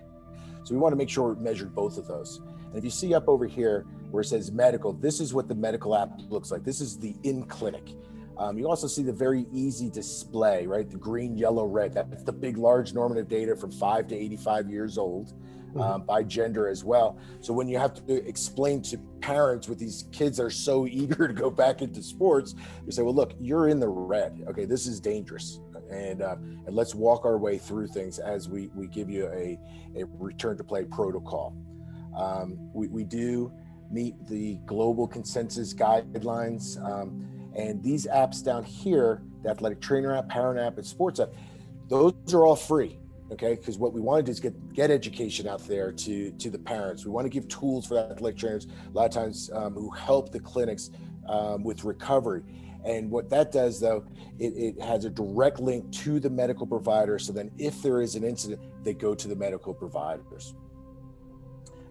So 0.64 0.74
we 0.74 0.80
want 0.80 0.92
to 0.92 0.96
make 0.96 1.08
sure 1.08 1.32
we 1.32 1.42
measured 1.42 1.74
both 1.74 1.98
of 1.98 2.06
those. 2.06 2.40
And 2.66 2.76
if 2.76 2.84
you 2.84 2.90
see 2.90 3.14
up 3.14 3.28
over 3.28 3.46
here 3.46 3.84
where 4.10 4.20
it 4.20 4.26
says 4.26 4.52
medical, 4.52 4.92
this 4.92 5.20
is 5.20 5.32
what 5.34 5.48
the 5.48 5.54
medical 5.54 5.96
app 5.96 6.10
looks 6.28 6.50
like. 6.50 6.64
This 6.64 6.80
is 6.80 6.98
the 6.98 7.14
in 7.22 7.44
clinic. 7.44 7.94
Um, 8.38 8.58
you 8.58 8.68
also 8.68 8.86
see 8.86 9.02
the 9.02 9.12
very 9.12 9.46
easy 9.52 9.90
display, 9.90 10.66
right? 10.66 10.88
The 10.88 10.96
green, 10.96 11.36
yellow, 11.36 11.66
red. 11.66 11.92
That's 11.94 12.24
the 12.24 12.32
big, 12.32 12.56
large 12.56 12.92
normative 12.94 13.28
data 13.28 13.54
from 13.54 13.70
five 13.70 14.08
to 14.08 14.16
85 14.16 14.70
years 14.70 14.98
old 14.98 15.34
mm-hmm. 15.74 15.80
um, 15.80 16.02
by 16.02 16.22
gender 16.22 16.68
as 16.68 16.84
well. 16.84 17.18
So 17.40 17.52
when 17.52 17.68
you 17.68 17.78
have 17.78 17.94
to 18.06 18.26
explain 18.26 18.82
to 18.82 18.98
parents 19.20 19.68
with 19.68 19.78
these 19.78 20.06
kids 20.12 20.38
that 20.38 20.44
are 20.44 20.50
so 20.50 20.86
eager 20.90 21.28
to 21.28 21.34
go 21.34 21.50
back 21.50 21.82
into 21.82 22.02
sports, 22.02 22.54
you 22.86 22.92
say, 22.92 23.02
well, 23.02 23.14
look, 23.14 23.32
you're 23.38 23.68
in 23.68 23.80
the 23.80 23.88
red. 23.88 24.44
Okay, 24.48 24.64
this 24.64 24.86
is 24.86 25.00
dangerous. 25.00 25.60
And, 25.90 26.22
uh, 26.22 26.36
and 26.66 26.74
let's 26.74 26.94
walk 26.94 27.26
our 27.26 27.36
way 27.36 27.58
through 27.58 27.88
things 27.88 28.18
as 28.18 28.48
we, 28.48 28.68
we 28.74 28.86
give 28.86 29.10
you 29.10 29.26
a, 29.26 29.58
a 29.94 30.06
return 30.18 30.56
to 30.56 30.64
play 30.64 30.84
protocol. 30.84 31.54
Um, 32.16 32.58
we, 32.72 32.88
we 32.88 33.04
do 33.04 33.52
meet 33.90 34.14
the 34.26 34.58
global 34.64 35.06
consensus 35.06 35.74
guidelines. 35.74 36.82
Um, 36.82 37.28
and 37.54 37.82
these 37.82 38.06
apps 38.06 38.42
down 38.42 38.64
here, 38.64 39.23
the 39.42 39.50
athletic 39.50 39.80
trainer 39.80 40.16
app, 40.16 40.28
parent 40.28 40.59
app, 40.59 40.78
and 40.78 40.87
sports 40.87 41.21
app, 41.21 41.30
those 41.88 42.14
are 42.32 42.44
all 42.44 42.56
free. 42.56 42.99
Okay, 43.30 43.54
because 43.54 43.78
what 43.78 43.94
we 43.94 44.00
want 44.00 44.18
to 44.18 44.23
do 44.25 44.30
is 44.30 44.40
get 44.40 44.75
get 44.75 44.90
education 44.90 45.49
out 45.49 45.66
there 45.66 45.90
to 45.90 46.32
to 46.32 46.50
the 46.50 46.59
parents. 46.59 47.06
We 47.06 47.12
want 47.12 47.25
to 47.25 47.30
give 47.30 47.49
tools 47.49 47.87
for 47.87 47.99
athletic 47.99 48.38
trainers 48.38 48.66
a 48.66 48.97
lot 48.97 49.06
of 49.06 49.11
times 49.11 49.50
um, 49.54 49.75
who 49.75 49.88
help 49.90 50.32
the 50.32 50.40
clinics 50.40 50.90
um, 51.26 51.62
with 51.62 51.85
recovery. 51.85 52.42
And 52.85 53.11
what 53.11 53.30
that 53.30 53.52
does, 53.52 53.78
though, 53.78 54.04
it, 54.40 54.54
it, 54.56 54.80
has 54.80 55.04
a 55.04 55.11
direct 55.11 55.61
link 55.61 55.90
to 55.92 56.18
the 56.18 56.28
medical 56.28 56.66
provider. 56.66 57.16
So 57.18 57.32
then, 57.32 57.50
if 57.56 57.80
there 57.80 58.02
is 58.02 58.16
an 58.16 58.25
incident, 58.25 58.61
they 58.82 58.92
go 58.92 59.14
to 59.14 59.28
the 59.28 59.37
medical 59.37 59.73
providers. 59.73 60.54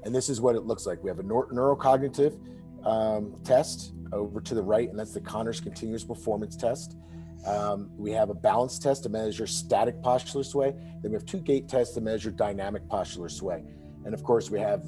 And 0.04 0.14
this 0.14 0.28
is 0.28 0.42
what 0.42 0.56
it 0.56 0.64
looks 0.64 0.86
like. 0.86 1.02
We 1.02 1.10
have 1.10 1.20
a 1.20 1.24
neurocognitive 1.24 2.38
um, 2.86 3.36
test 3.44 3.94
over 4.12 4.42
to 4.42 4.56
the 4.56 4.62
right, 4.62 4.90
and 4.90 4.98
that's 4.98 5.14
the 5.14 5.22
Conners 5.22 5.62
Continuous 5.62 6.04
Performance 6.04 6.56
Test. 6.56 6.98
Um, 7.46 7.90
we 7.98 8.12
have 8.12 8.30
a 8.30 8.34
balance 8.34 8.78
test 8.78 9.04
to 9.04 9.10
measure 9.10 9.48
static 9.48 10.02
postular 10.04 10.44
sway. 10.44 10.76
Then 11.02 11.12
we 11.12 11.14
have 11.14 11.26
two 11.26 11.40
gait 11.40 11.68
tests 11.68 11.96
to 11.96 12.02
measure 12.02 12.30
dynamic 12.30 12.88
postular 12.88 13.30
sway. 13.30 13.64
And 14.06 14.14
of 14.14 14.24
course, 14.24 14.52
we 14.52 14.60
have 14.60 14.84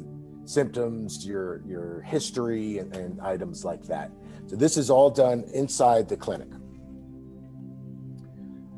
symptoms, 0.46 1.26
your, 1.26 1.62
your 1.66 2.02
history, 2.02 2.78
and, 2.78 2.96
and 2.96 3.20
items 3.22 3.66
like 3.66 3.84
that. 3.84 4.12
So 4.48 4.56
this 4.56 4.78
is 4.78 4.90
all 4.90 5.10
done 5.10 5.46
inside 5.54 6.08
the 6.10 6.18
clinic. 6.18 6.50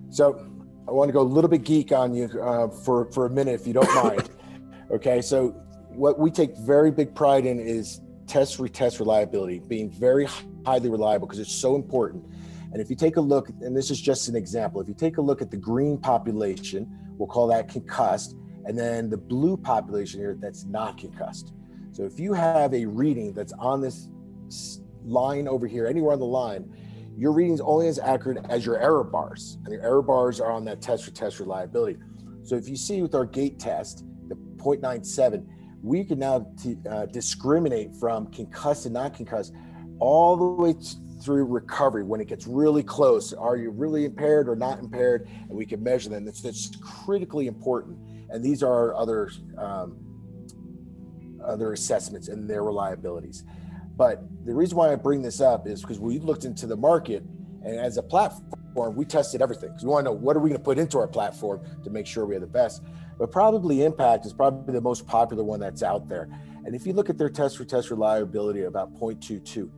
So 0.09 0.47
I 0.87 0.91
want 0.91 1.09
to 1.09 1.13
go 1.13 1.21
a 1.21 1.23
little 1.23 1.49
bit 1.49 1.63
geek 1.63 1.91
on 1.91 2.13
you 2.13 2.25
uh, 2.41 2.69
for, 2.69 3.11
for 3.11 3.25
a 3.25 3.29
minute, 3.29 3.55
if 3.55 3.67
you 3.67 3.73
don't 3.73 3.93
mind. 3.95 4.29
okay, 4.91 5.21
so 5.21 5.49
what 5.89 6.19
we 6.19 6.29
take 6.31 6.55
very 6.57 6.91
big 6.91 7.15
pride 7.15 7.45
in 7.45 7.59
is 7.59 7.99
test 8.27 8.57
retest 8.57 8.99
reliability, 8.99 9.59
being 9.59 9.89
very 9.89 10.27
highly 10.65 10.89
reliable 10.89 11.27
because 11.27 11.39
it's 11.39 11.51
so 11.53 11.75
important. 11.75 12.25
And 12.71 12.81
if 12.81 12.89
you 12.89 12.95
take 12.95 13.17
a 13.17 13.21
look, 13.21 13.49
and 13.61 13.75
this 13.75 13.89
is 13.89 14.01
just 14.01 14.27
an 14.27 14.35
example, 14.35 14.81
if 14.81 14.87
you 14.87 14.93
take 14.93 15.17
a 15.17 15.21
look 15.21 15.41
at 15.41 15.49
the 15.49 15.57
green 15.57 15.97
population, 15.97 16.87
we'll 17.17 17.27
call 17.27 17.47
that 17.47 17.69
concussed, 17.69 18.35
and 18.65 18.77
then 18.77 19.09
the 19.09 19.17
blue 19.17 19.55
population 19.55 20.19
here 20.19 20.35
that's 20.39 20.65
not 20.65 20.97
concussed. 20.97 21.53
So 21.91 22.03
if 22.03 22.19
you 22.19 22.33
have 22.33 22.73
a 22.73 22.85
reading 22.85 23.31
that's 23.33 23.53
on 23.53 23.79
this 23.79 24.09
line 25.05 25.47
over 25.47 25.67
here, 25.67 25.87
anywhere 25.87 26.13
on 26.13 26.19
the 26.19 26.25
line, 26.25 26.69
your 27.15 27.31
reading 27.31 27.53
is 27.53 27.61
only 27.61 27.87
as 27.87 27.99
accurate 27.99 28.45
as 28.49 28.65
your 28.65 28.77
error 28.77 29.03
bars, 29.03 29.57
and 29.63 29.73
your 29.73 29.81
error 29.81 30.01
bars 30.01 30.41
are 30.41 30.51
on 30.51 30.65
that 30.65 30.81
test 30.81 31.09
retest 31.09 31.39
reliability. 31.39 31.97
So 32.43 32.55
if 32.55 32.67
you 32.67 32.75
see 32.75 33.01
with 33.01 33.15
our 33.15 33.25
gait 33.25 33.57
test, 33.57 34.03
the 34.27 34.35
0.97, 34.35 35.47
we 35.85 36.03
can 36.03 36.17
now 36.17 36.47
t- 36.61 36.77
uh, 36.89 37.05
discriminate 37.05 37.95
from 37.95 38.25
concussed 38.27 38.85
and 38.85 38.95
non 38.95 39.11
concussed 39.11 39.53
all 39.99 40.35
the 40.35 40.43
way 40.43 40.73
t- 40.73 40.97
through 41.23 41.45
recovery 41.45 42.03
when 42.03 42.19
it 42.19 42.27
gets 42.27 42.47
really 42.47 42.81
close. 42.81 43.33
Are 43.33 43.55
you 43.55 43.69
really 43.69 44.03
impaired 44.05 44.49
or 44.49 44.55
not 44.55 44.79
impaired? 44.79 45.29
And 45.47 45.51
we 45.51 45.65
can 45.65 45.83
measure 45.83 46.09
them. 46.09 46.25
That's, 46.25 46.41
that's 46.41 46.75
critically 46.81 47.45
important. 47.45 47.99
And 48.31 48.43
these 48.43 48.63
are 48.63 48.95
other 48.95 49.29
um, 49.59 49.97
other 51.45 51.73
assessments 51.73 52.29
and 52.29 52.49
their 52.49 52.63
reliabilities. 52.63 53.43
But 53.95 54.23
the 54.43 54.55
reason 54.55 54.77
why 54.77 54.91
I 54.91 54.95
bring 54.95 55.21
this 55.21 55.39
up 55.39 55.67
is 55.67 55.81
because 55.81 55.99
we 55.99 56.17
looked 56.17 56.45
into 56.45 56.65
the 56.65 56.75
market 56.75 57.23
and 57.63 57.79
as 57.79 57.97
a 57.97 58.03
platform, 58.03 58.54
we 58.75 59.05
tested 59.05 59.41
everything 59.41 59.69
because 59.69 59.83
we 59.83 59.89
want 59.89 60.05
to 60.05 60.11
know 60.11 60.17
what 60.17 60.35
are 60.35 60.39
we 60.39 60.49
going 60.49 60.59
to 60.59 60.63
put 60.63 60.77
into 60.77 60.97
our 60.97 61.07
platform 61.07 61.61
to 61.83 61.89
make 61.89 62.05
sure 62.05 62.25
we 62.25 62.35
have 62.35 62.41
the 62.41 62.47
best 62.47 62.81
but 63.17 63.31
probably 63.31 63.77
ImPACT 63.77 64.25
is 64.25 64.33
probably 64.33 64.73
the 64.73 64.81
most 64.81 65.07
popular 65.07 65.43
one 65.43 65.59
that's 65.59 65.83
out 65.83 66.07
there. 66.07 66.29
And 66.65 66.75
if 66.75 66.85
you 66.85 66.93
look 66.93 67.09
at 67.09 67.17
their 67.17 67.29
test 67.29 67.57
for 67.57 67.65
test 67.65 67.89
reliability 67.89 68.63
about 68.63 68.93
0.22, 68.93 69.69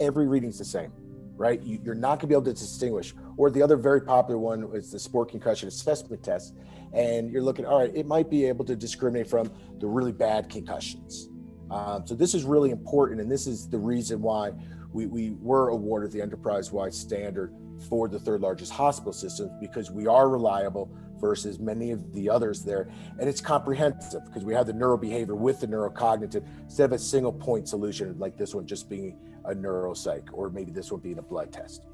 every 0.00 0.26
reading's 0.26 0.58
the 0.58 0.64
same, 0.64 0.92
right? 1.36 1.62
You, 1.62 1.80
are 1.90 1.94
not 1.94 2.18
going 2.18 2.20
to 2.20 2.26
be 2.26 2.34
able 2.34 2.44
to 2.44 2.52
distinguish. 2.52 3.14
Or 3.36 3.50
the 3.50 3.62
other 3.62 3.76
very 3.76 4.02
popular 4.02 4.38
one 4.38 4.68
is 4.74 4.90
the 4.90 4.98
sport 4.98 5.30
concussion 5.30 5.68
assessment 5.68 6.22
test. 6.22 6.54
And 6.92 7.30
you're 7.30 7.42
looking, 7.42 7.64
all 7.64 7.80
right, 7.80 7.94
it 7.94 8.06
might 8.06 8.28
be 8.28 8.44
able 8.44 8.64
to 8.66 8.76
discriminate 8.76 9.28
from 9.28 9.50
the 9.78 9.86
really 9.86 10.12
bad 10.12 10.50
concussions. 10.50 11.30
Um, 11.70 12.06
so 12.06 12.14
this 12.14 12.34
is 12.34 12.44
really 12.44 12.70
important. 12.70 13.20
And 13.20 13.30
this 13.30 13.46
is 13.46 13.66
the 13.68 13.78
reason 13.78 14.20
why 14.20 14.52
we, 14.92 15.06
we 15.06 15.30
were 15.40 15.70
awarded 15.70 16.12
the 16.12 16.20
enterprise 16.20 16.70
wide 16.70 16.92
standard 16.92 17.54
for 17.88 18.08
the 18.08 18.18
third 18.18 18.40
largest 18.40 18.72
hospital 18.72 19.12
systems 19.12 19.50
because 19.60 19.90
we 19.90 20.06
are 20.06 20.28
reliable 20.28 20.90
versus 21.20 21.58
many 21.58 21.92
of 21.92 22.12
the 22.14 22.28
others 22.28 22.64
there. 22.64 22.88
And 23.18 23.28
it's 23.28 23.40
comprehensive 23.40 24.24
because 24.26 24.44
we 24.44 24.54
have 24.54 24.66
the 24.66 24.72
neurobehavior 24.72 25.36
with 25.36 25.60
the 25.60 25.68
neurocognitive 25.68 26.44
instead 26.64 26.84
of 26.84 26.92
a 26.92 26.98
single 26.98 27.32
point 27.32 27.68
solution 27.68 28.18
like 28.18 28.36
this 28.36 28.54
one 28.54 28.66
just 28.66 28.90
being 28.90 29.16
a 29.44 29.54
neuropsych 29.54 30.28
or 30.32 30.50
maybe 30.50 30.72
this 30.72 30.90
one 30.90 31.00
being 31.00 31.18
a 31.18 31.22
blood 31.22 31.52
test. 31.52 31.86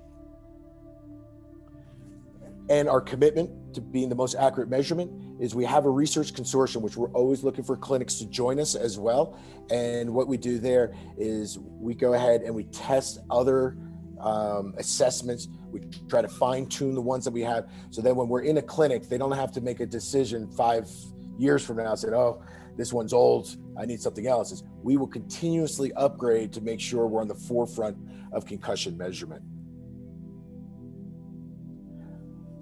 And 2.70 2.88
our 2.88 3.00
commitment 3.00 3.74
to 3.74 3.80
being 3.80 4.10
the 4.10 4.14
most 4.14 4.34
accurate 4.34 4.68
measurement 4.68 5.10
is 5.40 5.54
we 5.54 5.64
have 5.64 5.86
a 5.86 5.90
research 5.90 6.34
consortium, 6.34 6.82
which 6.82 6.96
we're 6.96 7.10
always 7.12 7.42
looking 7.42 7.64
for 7.64 7.76
clinics 7.76 8.16
to 8.16 8.26
join 8.26 8.60
us 8.60 8.74
as 8.74 8.98
well. 8.98 9.38
And 9.70 10.12
what 10.12 10.28
we 10.28 10.36
do 10.36 10.58
there 10.58 10.94
is 11.16 11.58
we 11.58 11.94
go 11.94 12.12
ahead 12.12 12.42
and 12.42 12.54
we 12.54 12.64
test 12.64 13.20
other 13.30 13.78
um, 14.20 14.74
assessments. 14.76 15.48
We 15.70 15.80
try 16.08 16.22
to 16.22 16.28
fine 16.28 16.66
tune 16.66 16.94
the 16.94 17.00
ones 17.00 17.24
that 17.24 17.32
we 17.32 17.42
have. 17.42 17.68
So 17.90 18.00
then 18.02 18.16
when 18.16 18.28
we're 18.28 18.42
in 18.42 18.58
a 18.58 18.62
clinic, 18.62 19.08
they 19.08 19.18
don't 19.18 19.32
have 19.32 19.52
to 19.52 19.60
make 19.60 19.80
a 19.80 19.86
decision 19.86 20.50
five 20.50 20.88
years 21.38 21.64
from 21.64 21.76
now 21.76 21.94
saying, 21.94 22.14
oh, 22.14 22.42
this 22.76 22.92
one's 22.92 23.12
old. 23.12 23.56
I 23.76 23.84
need 23.86 24.00
something 24.00 24.26
else. 24.26 24.62
We 24.82 24.96
will 24.96 25.06
continuously 25.06 25.92
upgrade 25.94 26.52
to 26.54 26.60
make 26.60 26.80
sure 26.80 27.06
we're 27.06 27.20
on 27.20 27.28
the 27.28 27.34
forefront 27.34 27.96
of 28.32 28.46
concussion 28.46 28.96
measurement. 28.96 29.42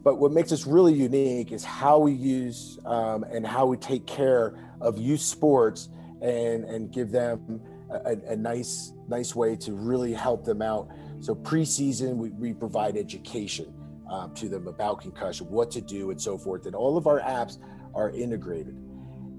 But 0.03 0.19
what 0.21 0.33
makes 0.33 0.53
us 0.53 0.67
really 0.67 0.95
unique 0.95 1.51
is 1.51 1.65
how 1.65 1.99
we 1.99 2.13
use 2.13 2.79
um, 2.85 3.25
and 3.25 3.45
how 3.47 3.67
we 3.67 3.77
take 3.77 4.07
care 4.07 4.57
of 4.81 4.99
youth 4.99 5.21
sports 5.21 5.89
and, 6.23 6.65
and 6.65 6.93
give 6.93 7.11
them 7.11 7.61
a, 7.91 8.17
a 8.29 8.37
nice 8.37 8.93
nice 9.09 9.35
way 9.35 9.57
to 9.57 9.73
really 9.73 10.13
help 10.13 10.45
them 10.45 10.63
out 10.63 10.89
so 11.21 11.35
preseason, 11.35 12.17
we, 12.17 12.31
we 12.31 12.53
provide 12.53 12.97
education 12.97 13.73
um, 14.11 14.35
to 14.35 14.49
them 14.49 14.69
about 14.69 15.01
concussion, 15.01 15.49
what 15.51 15.71
to 15.73 15.81
do, 15.81 16.11
and 16.11 16.21
so 16.21 16.39
forth. 16.39 16.67
And 16.67 16.75
all 16.75 16.97
of 16.97 17.07
our 17.07 17.21
apps 17.21 17.59
are 17.95 18.11
integrated. 18.11 18.77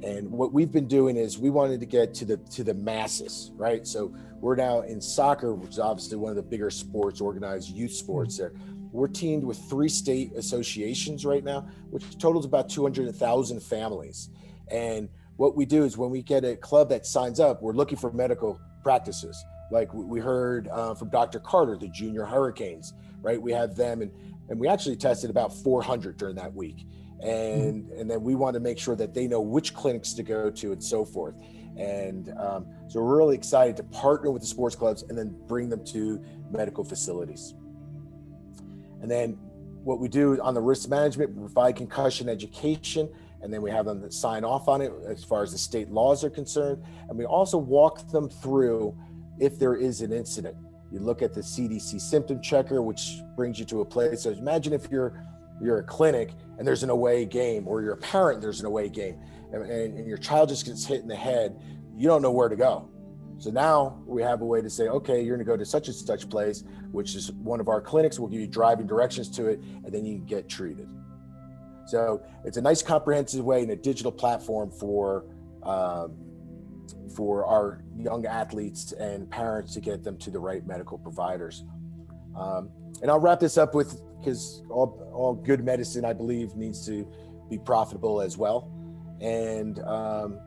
And 0.04 0.30
what 0.32 0.54
we've 0.54 0.72
been 0.72 0.88
doing 0.88 1.18
is 1.18 1.40
we 1.40 1.50
wanted 1.50 1.80
to 1.80 1.86
get 1.86 2.14
to 2.16 2.26
the 2.26 2.38
to 2.38 2.64
the 2.64 2.74
masses, 2.74 3.52
right? 3.56 3.88
So 3.88 4.14
we're 4.40 4.56
now 4.56 4.82
in 4.82 5.02
soccer, 5.02 5.56
which 5.56 5.72
is 5.72 5.80
obviously 5.80 6.18
one 6.18 6.30
of 6.30 6.36
the 6.36 6.44
bigger 6.44 6.70
sports, 6.70 7.20
organized 7.20 7.70
youth 7.70 7.94
sports. 7.94 8.38
There, 8.38 8.54
we're 8.92 9.08
teamed 9.08 9.44
with 9.44 9.58
three 9.70 9.90
state 9.90 10.34
associations 10.36 11.26
right 11.26 11.44
now, 11.44 11.68
which 11.90 12.18
totals 12.18 12.46
about 12.46 12.70
200,000 12.70 13.62
families. 13.62 14.30
And 14.70 15.10
what 15.36 15.56
we 15.56 15.66
do 15.66 15.84
is 15.84 15.98
when 15.98 16.10
we 16.10 16.22
get 16.22 16.44
a 16.46 16.56
club 16.56 16.90
that 16.90 17.06
signs 17.06 17.40
up, 17.40 17.62
we're 17.62 17.74
looking 17.74 17.98
for 17.98 18.12
medical 18.12 18.60
practices 18.84 19.44
like 19.72 19.94
we 19.94 20.20
heard 20.20 20.68
uh, 20.70 20.94
from 20.96 21.10
Dr. 21.10 21.40
Carter, 21.40 21.78
the 21.78 21.90
junior 21.90 22.26
hurricanes, 22.26 22.94
right? 23.22 23.42
We 23.42 23.52
have 23.52 23.76
them 23.76 24.02
and 24.02 24.12
and 24.50 24.58
we 24.58 24.68
actually 24.70 24.96
tested 24.96 25.30
about 25.30 25.54
400 25.54 26.16
during 26.16 26.36
that 26.36 26.54
week. 26.54 26.86
And 27.22 27.84
mm-hmm. 27.84 28.00
and 28.00 28.10
then 28.10 28.22
we 28.22 28.36
want 28.36 28.54
to 28.54 28.60
make 28.60 28.80
sure 28.80 28.96
that 28.96 29.14
they 29.14 29.28
know 29.28 29.42
which 29.42 29.74
clinics 29.74 30.14
to 30.14 30.24
go 30.24 30.50
to 30.50 30.72
and 30.72 30.84
so 30.84 31.04
forth. 31.04 31.36
And 31.78 32.34
um, 32.40 32.66
so 32.88 33.02
we're 33.02 33.18
really 33.18 33.36
excited 33.36 33.78
to 33.78 33.84
partner 33.84 34.32
with 34.32 34.42
the 34.42 34.48
sports 34.48 34.76
clubs 34.76 35.04
and 35.04 35.18
then 35.18 35.36
bring 35.48 35.70
them 35.70 35.84
to 35.86 36.24
medical 36.50 36.84
facilities. 36.84 37.54
And 39.02 39.12
then 39.12 39.38
what 39.84 40.00
we 40.00 40.08
do 40.08 40.42
on 40.42 40.54
the 40.54 40.62
risk 40.62 40.90
management, 40.90 41.36
we 41.36 41.42
provide 41.42 41.76
concussion 41.76 42.30
education, 42.30 43.10
and 43.42 43.54
then 43.54 43.62
we 43.62 43.70
have 43.70 43.86
them 43.86 44.10
sign 44.12 44.44
off 44.44 44.68
on 44.68 44.82
it 44.82 44.92
as 45.08 45.24
far 45.24 45.44
as 45.44 45.52
the 45.52 45.58
state 45.58 45.90
laws 45.90 46.24
are 46.24 46.30
concerned. 46.30 46.84
And 47.10 47.18
we 47.18 47.26
also 47.26 47.58
walk 47.58 48.10
them 48.10 48.28
through 48.28 48.98
if 49.40 49.60
there 49.60 49.76
is 49.76 50.02
an 50.02 50.12
incident. 50.12 50.56
You 50.92 51.00
look 51.00 51.22
at 51.22 51.34
the 51.34 51.42
CDC 51.42 52.00
symptom 52.00 52.42
checker, 52.42 52.82
which 52.82 53.20
brings 53.36 53.60
you 53.60 53.66
to 53.66 53.82
a 53.82 53.86
place. 53.86 54.24
So 54.24 54.32
imagine 54.32 54.74
if 54.74 54.90
you're 54.90 55.24
you're 55.60 55.80
a 55.80 55.84
clinic 55.84 56.32
and 56.58 56.68
there's 56.68 56.84
an 56.84 56.92
away 56.92 57.26
game, 57.26 57.68
or 57.68 57.82
you're 57.82 57.94
a 57.94 57.98
parent, 57.98 58.42
there's 58.42 58.60
an 58.60 58.68
away 58.68 58.90
game, 58.90 59.20
and, 59.52 59.64
and, 59.64 59.98
and 59.98 60.08
your 60.08 60.18
child 60.18 60.50
just 60.50 60.66
gets 60.66 60.86
hit 60.86 61.02
in 61.02 61.08
the 61.08 61.16
head. 61.16 61.60
You 61.96 62.08
don't 62.08 62.22
know 62.22 62.32
where 62.32 62.48
to 62.48 62.56
go. 62.56 62.90
So 63.40 63.52
now 63.52 64.02
we 64.06 64.22
have 64.24 64.42
a 64.42 64.46
way 64.46 64.62
to 64.62 64.70
say, 64.70 64.88
okay, 64.88 65.22
you're 65.22 65.36
going 65.36 65.46
to 65.46 65.52
go 65.52 65.58
to 65.58 65.66
such 65.66 65.88
and 65.88 65.96
such 65.96 66.30
place, 66.30 66.64
which 66.92 67.16
is 67.16 67.32
one 67.32 67.60
of 67.60 67.68
our 67.68 67.82
clinics. 67.82 68.20
We'll 68.20 68.30
give 68.30 68.42
you 68.42 68.48
driving 68.48 68.88
directions 68.88 69.30
to 69.32 69.48
it, 69.48 69.60
and 69.84 69.92
then 69.92 70.06
you 70.06 70.16
can 70.16 70.26
get 70.26 70.50
treated. 70.50 70.90
So 71.86 72.22
it's 72.44 72.58
a 72.58 72.62
nice 72.62 72.82
comprehensive 72.82 73.46
way 73.46 73.62
and 73.62 73.72
a 73.72 73.76
digital 73.76 74.12
platform 74.12 74.72
for 74.72 75.26
um, 75.64 76.18
for 77.16 77.46
our 77.46 77.84
young 77.98 78.26
athletes 78.26 78.92
and 78.94 79.30
parents 79.30 79.74
to 79.74 79.82
get 79.82 80.04
them 80.04 80.18
to 80.18 80.32
the 80.32 80.40
right 80.40 80.66
medical 80.66 80.98
providers. 80.98 81.64
Um, 82.36 82.70
and 83.02 83.10
I'll 83.10 83.20
wrap 83.20 83.40
this 83.40 83.58
up 83.58 83.74
with 83.74 84.02
because 84.20 84.64
all, 84.70 85.10
all 85.14 85.34
good 85.34 85.64
medicine, 85.64 86.06
I 86.06 86.14
believe, 86.14 86.56
needs 86.56 86.86
to 86.88 87.08
be 87.50 87.58
profitable 87.58 88.22
as 88.22 88.38
well. 88.38 88.72
And 89.22 89.80
um, 89.80 90.40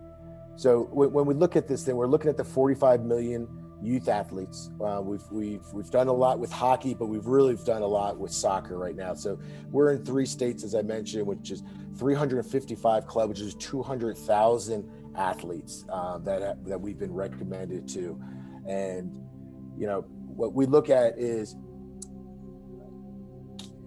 so 0.57 0.89
when, 0.93 1.13
when, 1.13 1.27
we 1.27 1.35
look 1.35 1.57
at 1.57 1.67
this 1.67 1.85
thing, 1.85 1.97
we're 1.97 2.07
looking 2.07 2.31
at 2.31 2.37
the 2.37 2.45
45 2.45 3.05
million 3.05 3.49
youth 3.83 4.09
athletes. 4.09 4.71
Uh, 4.85 5.01
we've 5.03 5.23
we've 5.31 5.65
we've 5.73 5.91
done 5.91 6.09
a 6.09 6.13
lot 6.13 6.39
with 6.39 6.53
hockey, 6.53 6.95
but 6.95 7.07
we've 7.07 7.27
really 7.27 7.57
done 7.65 7.83
a 7.83 7.87
lot 7.87 8.19
with 8.19 8.31
soccer 8.33 8.77
right 8.77 8.95
now. 8.95 9.15
So 9.15 9.39
we're 9.71 9.93
in 9.93 10.05
three 10.05 10.27
states, 10.27 10.65
as 10.65 10.75
I 10.75 10.83
mentioned, 10.83 11.27
which 11.27 11.51
is 11.51 11.63
355 11.97 13.07
clubs, 13.07 13.29
which 13.29 13.41
is 13.41 13.55
200,000 13.55 14.91
athletes 15.17 15.85
uh, 15.91 16.19
that 16.19 16.65
that 16.65 16.81
we've 16.81 16.99
been 16.99 17.13
recommended 17.13 17.89
to, 17.89 18.21
and 18.67 19.11
you 19.77 19.87
know 19.87 20.03
what 20.27 20.55
we 20.55 20.67
look 20.67 20.91
at 20.91 21.19
is 21.19 21.57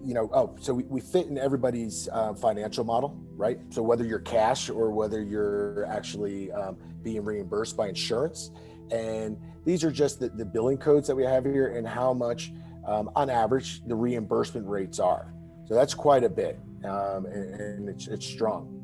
you 0.04 0.12
know, 0.12 0.28
oh, 0.34 0.54
so 0.60 0.74
we, 0.74 0.84
we 0.84 1.00
fit 1.00 1.26
in 1.28 1.38
everybody's 1.38 2.08
uh, 2.12 2.34
financial 2.34 2.84
model, 2.84 3.18
right? 3.36 3.58
So 3.70 3.82
whether 3.82 4.04
you're 4.04 4.18
cash 4.18 4.68
or 4.68 4.90
whether 4.90 5.22
you're 5.22 5.86
actually 5.86 6.52
um, 6.52 6.76
being 7.02 7.24
reimbursed 7.24 7.76
by 7.76 7.88
insurance. 7.88 8.50
And 8.90 9.38
these 9.64 9.82
are 9.82 9.90
just 9.90 10.20
the, 10.20 10.28
the 10.28 10.44
billing 10.44 10.76
codes 10.76 11.08
that 11.08 11.16
we 11.16 11.24
have 11.24 11.44
here 11.44 11.68
and 11.68 11.88
how 11.88 12.12
much, 12.12 12.52
um, 12.86 13.10
on 13.16 13.30
average, 13.30 13.82
the 13.86 13.94
reimbursement 13.94 14.68
rates 14.68 14.98
are. 14.98 15.32
So 15.66 15.74
that's 15.74 15.94
quite 15.94 16.22
a 16.22 16.28
bit, 16.28 16.60
um, 16.84 17.24
and, 17.24 17.54
and 17.54 17.88
it's, 17.88 18.06
it's 18.06 18.26
strong. 18.26 18.83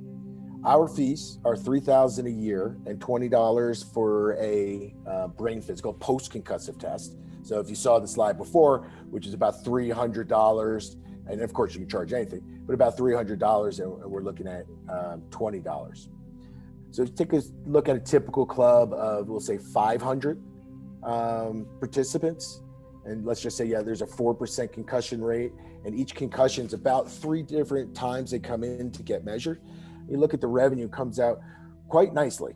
Our 0.64 0.88
fees 0.88 1.38
are 1.46 1.56
three 1.56 1.80
thousand 1.80 2.26
a 2.26 2.30
year 2.30 2.76
and 2.84 3.00
twenty 3.00 3.30
dollars 3.30 3.82
for 3.82 4.34
a 4.34 4.94
uh, 5.06 5.28
brain 5.28 5.62
physical 5.62 5.94
post 5.94 6.32
concussive 6.32 6.78
test. 6.78 7.16
So 7.42 7.58
if 7.60 7.70
you 7.70 7.74
saw 7.74 7.98
the 7.98 8.06
slide 8.06 8.36
before, 8.36 8.86
which 9.08 9.26
is 9.26 9.32
about 9.32 9.64
three 9.64 9.88
hundred 9.88 10.28
dollars, 10.28 10.98
and 11.26 11.40
of 11.40 11.54
course 11.54 11.72
you 11.72 11.80
can 11.80 11.88
charge 11.88 12.12
anything, 12.12 12.42
but 12.66 12.74
about 12.74 12.94
three 12.94 13.14
hundred 13.14 13.38
dollars, 13.38 13.80
and 13.80 13.90
we're 13.90 14.20
looking 14.22 14.46
at 14.46 14.66
um, 14.90 15.22
twenty 15.30 15.60
dollars. 15.60 16.10
So 16.90 17.06
take 17.06 17.32
a 17.32 17.40
look 17.64 17.88
at 17.88 17.96
a 17.96 18.00
typical 18.00 18.44
club 18.44 18.92
of 18.92 19.28
we'll 19.28 19.40
say 19.40 19.56
five 19.56 20.02
hundred 20.02 20.42
um, 21.02 21.66
participants, 21.78 22.62
and 23.06 23.24
let's 23.24 23.40
just 23.40 23.56
say 23.56 23.64
yeah, 23.64 23.80
there's 23.80 24.02
a 24.02 24.06
four 24.06 24.34
percent 24.34 24.74
concussion 24.74 25.24
rate, 25.24 25.52
and 25.86 25.94
each 25.94 26.14
concussion 26.14 26.66
is 26.66 26.74
about 26.74 27.10
three 27.10 27.42
different 27.42 27.94
times 27.94 28.30
they 28.30 28.38
come 28.38 28.62
in 28.62 28.90
to 28.90 29.02
get 29.02 29.24
measured 29.24 29.62
you 30.10 30.18
look 30.18 30.34
at 30.34 30.40
the 30.40 30.46
revenue 30.46 30.88
comes 30.88 31.18
out 31.18 31.40
quite 31.88 32.12
nicely 32.12 32.54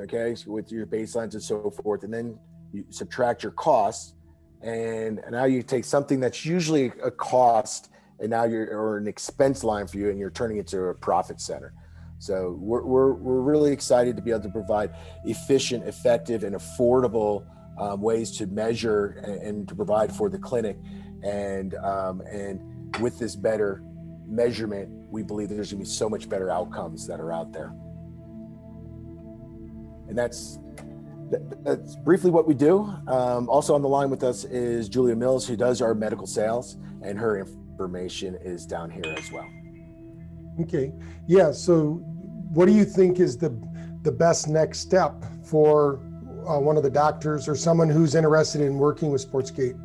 okay 0.00 0.34
so 0.34 0.50
with 0.50 0.70
your 0.72 0.86
baselines 0.86 1.32
and 1.34 1.42
so 1.42 1.70
forth 1.70 2.02
and 2.02 2.12
then 2.12 2.38
you 2.72 2.84
subtract 2.90 3.42
your 3.42 3.52
costs 3.52 4.14
and 4.62 5.20
now 5.30 5.44
you 5.44 5.62
take 5.62 5.84
something 5.84 6.20
that's 6.20 6.44
usually 6.44 6.86
a 7.02 7.10
cost 7.10 7.90
and 8.20 8.30
now 8.30 8.44
you're 8.44 8.76
or 8.76 8.96
an 8.96 9.06
expense 9.06 9.62
line 9.62 9.86
for 9.86 9.98
you 9.98 10.10
and 10.10 10.18
you're 10.18 10.30
turning 10.30 10.56
it 10.58 10.66
to 10.68 10.84
a 10.84 10.94
profit 10.94 11.40
center. 11.40 11.72
So 12.18 12.56
we're, 12.58 12.82
we're, 12.82 13.12
we're 13.12 13.40
really 13.40 13.72
excited 13.72 14.16
to 14.16 14.22
be 14.22 14.30
able 14.30 14.42
to 14.42 14.48
provide 14.48 14.94
efficient 15.24 15.86
effective 15.86 16.44
and 16.44 16.56
affordable 16.56 17.44
um, 17.78 18.00
ways 18.00 18.30
to 18.38 18.46
measure 18.46 19.22
and, 19.22 19.42
and, 19.42 19.68
to 19.68 19.74
provide 19.74 20.10
for 20.10 20.30
the 20.30 20.38
clinic. 20.38 20.78
And 21.22 21.74
um, 21.74 22.22
and 22.22 22.96
with 23.00 23.18
this 23.18 23.36
better 23.36 23.82
measurement, 24.26 24.88
we 25.10 25.22
believe 25.22 25.48
there's 25.48 25.72
going 25.72 25.82
to 25.82 25.88
be 25.88 25.90
so 25.90 26.08
much 26.08 26.28
better 26.28 26.50
outcomes 26.50 27.06
that 27.06 27.20
are 27.20 27.32
out 27.32 27.52
there. 27.52 27.72
And 30.08 30.16
that's 30.16 30.58
that's 31.62 31.96
briefly 31.96 32.30
what 32.30 32.46
we 32.46 32.54
do. 32.54 32.82
Um, 33.08 33.48
also 33.48 33.74
on 33.74 33.82
the 33.82 33.88
line 33.88 34.10
with 34.10 34.22
us 34.22 34.44
is 34.44 34.88
Julia 34.88 35.16
Mills, 35.16 35.46
who 35.46 35.56
does 35.56 35.82
our 35.82 35.94
medical 35.94 36.26
sales, 36.26 36.76
and 37.02 37.18
her 37.18 37.38
information 37.38 38.36
is 38.36 38.64
down 38.64 38.90
here 38.90 39.12
as 39.16 39.32
well. 39.32 39.48
Okay, 40.60 40.92
yeah. 41.26 41.50
So, 41.50 41.94
what 42.52 42.66
do 42.66 42.72
you 42.72 42.84
think 42.84 43.18
is 43.18 43.36
the 43.36 43.50
the 44.02 44.12
best 44.12 44.48
next 44.48 44.78
step 44.78 45.24
for 45.44 46.00
uh, 46.48 46.60
one 46.60 46.76
of 46.76 46.84
the 46.84 46.90
doctors 46.90 47.48
or 47.48 47.56
someone 47.56 47.90
who's 47.90 48.14
interested 48.14 48.60
in 48.60 48.78
working 48.78 49.10
with 49.10 49.28
SportsGait? 49.28 49.76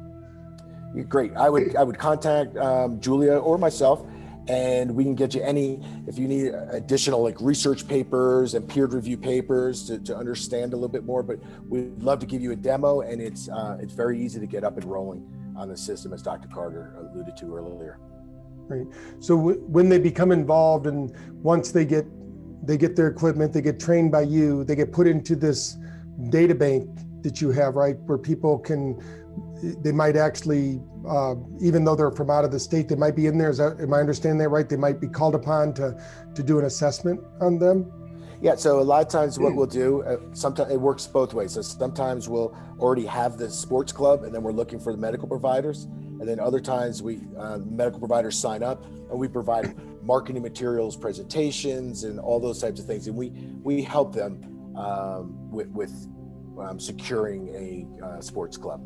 Great. 1.10 1.36
I 1.36 1.50
would 1.50 1.76
I 1.76 1.84
would 1.84 1.98
contact 1.98 2.56
um, 2.58 3.00
Julia 3.00 3.38
or 3.38 3.58
myself 3.58 4.06
and 4.48 4.94
we 4.94 5.04
can 5.04 5.16
get 5.16 5.36
you 5.36 5.42
any 5.42 5.80
if 6.08 6.18
you 6.18 6.28
need 6.28 6.48
additional 6.72 7.22
like 7.22 7.40
research 7.40 7.88
papers 7.88 8.54
and 8.56 8.68
peer 8.68 8.88
review 8.88 9.18
papers 9.18 9.86
to, 9.86 10.00
to 10.00 10.16
understand 10.16 10.74
a 10.74 10.76
little 10.76 10.90
bit 10.90 11.06
more 11.06 11.22
but 11.22 11.40
we'd 11.70 12.02
love 12.02 12.20
to 12.20 12.26
give 12.26 12.42
you 12.42 12.52
a 12.52 12.56
demo 12.56 13.02
and 13.02 13.22
it's 13.22 13.50
uh, 13.50 13.78
it's 13.80 13.94
very 13.94 14.20
easy 14.20 14.40
to 14.40 14.48
get 14.48 14.64
up 14.64 14.78
and 14.78 14.86
rolling 14.86 15.24
on 15.56 15.70
the 15.70 15.78
system 15.78 16.12
as 16.12 16.22
dr 16.22 16.48
carter 16.50 16.96
alluded 16.98 17.38
to 17.38 17.56
earlier. 17.56 18.00
Right. 18.68 18.88
So 19.20 19.36
w- 19.36 19.60
when 19.68 19.90
they 19.90 20.00
become 20.00 20.32
involved 20.32 20.88
and 20.88 21.14
once 21.44 21.72
they 21.72 21.86
get 21.86 22.06
they 22.66 22.78
get 22.78 22.96
their 22.96 23.08
equipment 23.08 23.52
they 23.52 23.62
get 23.62 23.80
trained 23.80 24.12
by 24.12 24.22
you 24.22 24.64
they 24.64 24.76
get 24.76 24.92
put 24.92 25.08
into 25.08 25.36
this 25.36 25.78
data 26.30 26.56
bank 26.56 26.88
that 27.22 27.42
you 27.42 27.52
have 27.52 27.76
right 27.76 27.98
where 28.06 28.18
people 28.18 28.58
can 28.58 29.02
they 29.62 29.92
might 29.92 30.16
actually, 30.16 30.82
uh, 31.08 31.36
even 31.60 31.84
though 31.84 31.96
they're 31.96 32.12
from 32.12 32.30
out 32.30 32.44
of 32.44 32.52
the 32.52 32.60
state, 32.60 32.90
they 32.90 32.96
might 32.96 33.16
be 33.16 33.28
in 33.28 33.38
there. 33.38 33.50
Is 33.50 33.58
that, 33.58 33.80
am 33.80 33.94
I 33.94 34.00
understanding 34.00 34.40
that 34.40 34.50
right? 34.50 34.68
They 34.68 34.76
might 34.78 35.00
be 35.00 35.08
called 35.08 35.36
upon 35.36 35.74
to 35.76 36.02
to 36.34 36.44
do 36.44 36.60
an 36.60 36.66
assessment 36.66 37.20
on 37.40 37.60
them. 37.60 37.92
Yeah, 38.42 38.56
so 38.56 38.80
a 38.80 38.82
lot 38.82 39.06
of 39.06 39.08
times 39.08 39.38
what 39.38 39.54
we'll 39.54 39.68
do, 39.68 40.02
uh, 40.02 40.18
sometimes 40.34 40.72
it 40.72 40.82
works 40.82 41.06
both 41.06 41.36
ways. 41.36 41.52
So 41.52 41.62
sometimes 41.62 42.28
we'll 42.28 42.58
already 42.80 43.06
have 43.06 43.38
the 43.38 43.52
sports 43.52 43.92
club, 43.92 44.24
and 44.24 44.34
then 44.34 44.42
we're 44.42 44.52
looking 44.52 44.80
for 44.80 44.92
the 44.92 44.98
medical 44.98 45.28
providers, 45.28 45.84
and 45.84 46.28
then 46.28 46.40
other 46.40 46.60
times 46.60 47.04
we 47.04 47.22
uh, 47.38 47.60
medical 47.60 48.00
providers 48.00 48.36
sign 48.36 48.64
up, 48.64 48.84
and 48.86 49.20
we 49.20 49.28
provide 49.28 49.76
marketing 50.04 50.42
materials, 50.42 50.98
presentations, 50.98 52.04
and 52.04 52.20
all 52.20 52.40
those 52.40 52.60
types 52.60 52.80
of 52.80 52.88
things, 52.88 53.06
and 53.06 53.16
we 53.16 53.30
we 53.62 53.84
help 53.84 54.12
them 54.12 54.42
um, 54.76 55.52
with 55.52 55.68
with 55.70 56.08
um, 56.60 56.80
securing 56.80 57.50
a 57.50 58.04
uh, 58.04 58.22
sports 58.22 58.58
club. 58.58 58.82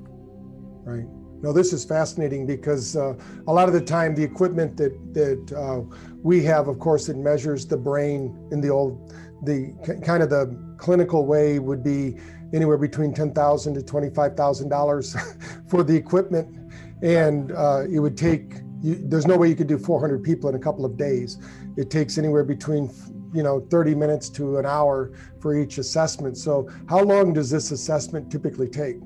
Right. 0.86 1.06
No, 1.42 1.52
this 1.52 1.74
is 1.74 1.84
fascinating 1.84 2.46
because 2.46 2.96
uh, 2.96 3.14
a 3.48 3.54
lot 3.54 3.68
of 3.68 3.74
the 3.74 3.82
time 3.82 4.16
the 4.16 4.24
equipment 4.24 4.78
that 4.78 5.14
that 5.14 5.54
uh, 5.54 5.82
we 6.24 6.44
have, 6.44 6.68
of 6.68 6.80
course, 6.80 7.10
it 7.10 7.18
measures 7.18 7.66
the 7.68 7.78
brain 7.78 8.48
in 8.52 8.62
the 8.62 8.70
old, 8.70 9.14
the 9.44 9.74
kind 10.04 10.24
of 10.24 10.30
the 10.30 10.58
clinical 10.78 11.26
way 11.26 11.60
would 11.60 11.84
be 11.84 12.18
anywhere 12.54 12.78
between 12.78 13.14
ten 13.14 13.34
thousand 13.34 13.74
to 13.76 13.84
twenty 13.84 14.10
five 14.10 14.36
thousand 14.36 14.70
dollars 14.70 15.16
for 15.68 15.84
the 15.84 15.96
equipment, 15.96 16.56
and 17.04 17.52
uh, 17.52 17.84
it 17.92 18.00
would 18.00 18.18
take. 18.18 18.56
You, 18.82 18.96
there's 18.96 19.26
no 19.26 19.38
way 19.38 19.50
you 19.50 19.56
could 19.56 19.68
do 19.68 19.80
400 19.80 20.22
people 20.22 20.50
in 20.50 20.56
a 20.56 20.60
couple 20.60 20.86
of 20.86 20.96
days. 20.96 21.40
It 21.76 21.90
takes 21.90 22.18
anywhere 22.18 22.44
between 22.44 22.92
you 23.34 23.42
know 23.44 23.62
30 23.72 23.96
minutes 23.96 24.30
to 24.32 24.58
an 24.58 24.66
hour 24.66 25.12
for 25.40 25.56
each 25.60 25.80
assessment. 25.80 26.38
So 26.38 26.70
how 26.88 27.02
long 27.02 27.34
does 27.34 27.50
this 27.50 27.72
assessment 27.72 28.32
typically 28.32 28.68
take? 28.68 28.98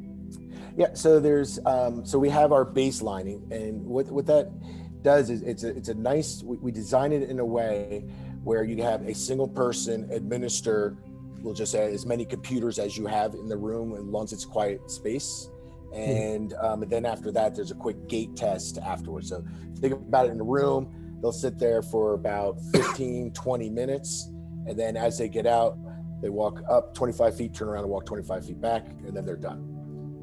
Yeah, 0.79 0.93
so 0.93 1.19
there's 1.19 1.59
um, 1.65 2.05
so 2.05 2.17
we 2.17 2.29
have 2.29 2.53
our 2.53 2.65
baselining, 2.65 3.51
and 3.51 3.85
what 3.85 4.05
what 4.07 4.25
that 4.27 4.49
does 5.01 5.29
is 5.29 5.41
it's 5.41 5.65
a 5.65 5.75
it's 5.75 5.89
a 5.89 5.93
nice 5.93 6.41
we, 6.41 6.55
we 6.55 6.71
design 6.71 7.11
it 7.11 7.29
in 7.29 7.39
a 7.39 7.45
way 7.45 8.05
where 8.45 8.63
you 8.63 8.81
have 8.81 9.05
a 9.05 9.13
single 9.13 9.47
person 9.47 10.09
administer 10.09 10.95
we'll 11.41 11.53
just 11.53 11.73
say 11.73 11.93
as 11.93 12.05
many 12.05 12.23
computers 12.23 12.79
as 12.79 12.97
you 12.97 13.07
have 13.07 13.33
in 13.33 13.49
the 13.49 13.57
room 13.57 13.93
as 13.93 14.03
long 14.03 14.23
as 14.23 14.31
it's 14.31 14.45
quiet 14.45 14.89
space. 14.89 15.49
Hmm. 15.93 15.99
and, 15.99 16.53
um, 16.53 16.83
and 16.83 16.91
then 16.91 17.05
after 17.05 17.29
that 17.31 17.55
there's 17.55 17.71
a 17.71 17.75
quick 17.75 18.07
gait 18.07 18.37
test 18.37 18.77
afterwards. 18.77 19.27
So 19.29 19.43
think 19.79 19.93
about 19.93 20.27
it 20.27 20.31
in 20.31 20.37
the 20.37 20.45
room 20.45 21.17
they'll 21.21 21.33
sit 21.33 21.59
there 21.59 21.81
for 21.81 22.13
about 22.13 22.57
15 22.73 23.33
20 23.33 23.69
minutes. 23.69 24.31
And 24.65 24.79
then 24.79 24.95
as 24.95 25.17
they 25.17 25.27
get 25.27 25.45
out 25.45 25.77
they 26.21 26.29
walk 26.29 26.61
up 26.69 26.93
25 26.93 27.35
feet 27.35 27.53
turn 27.53 27.67
around 27.67 27.83
and 27.83 27.91
walk 27.91 28.05
25 28.05 28.45
feet 28.45 28.61
back 28.61 28.85
and 29.05 29.13
then 29.13 29.25
they're 29.25 29.35
done 29.35 29.78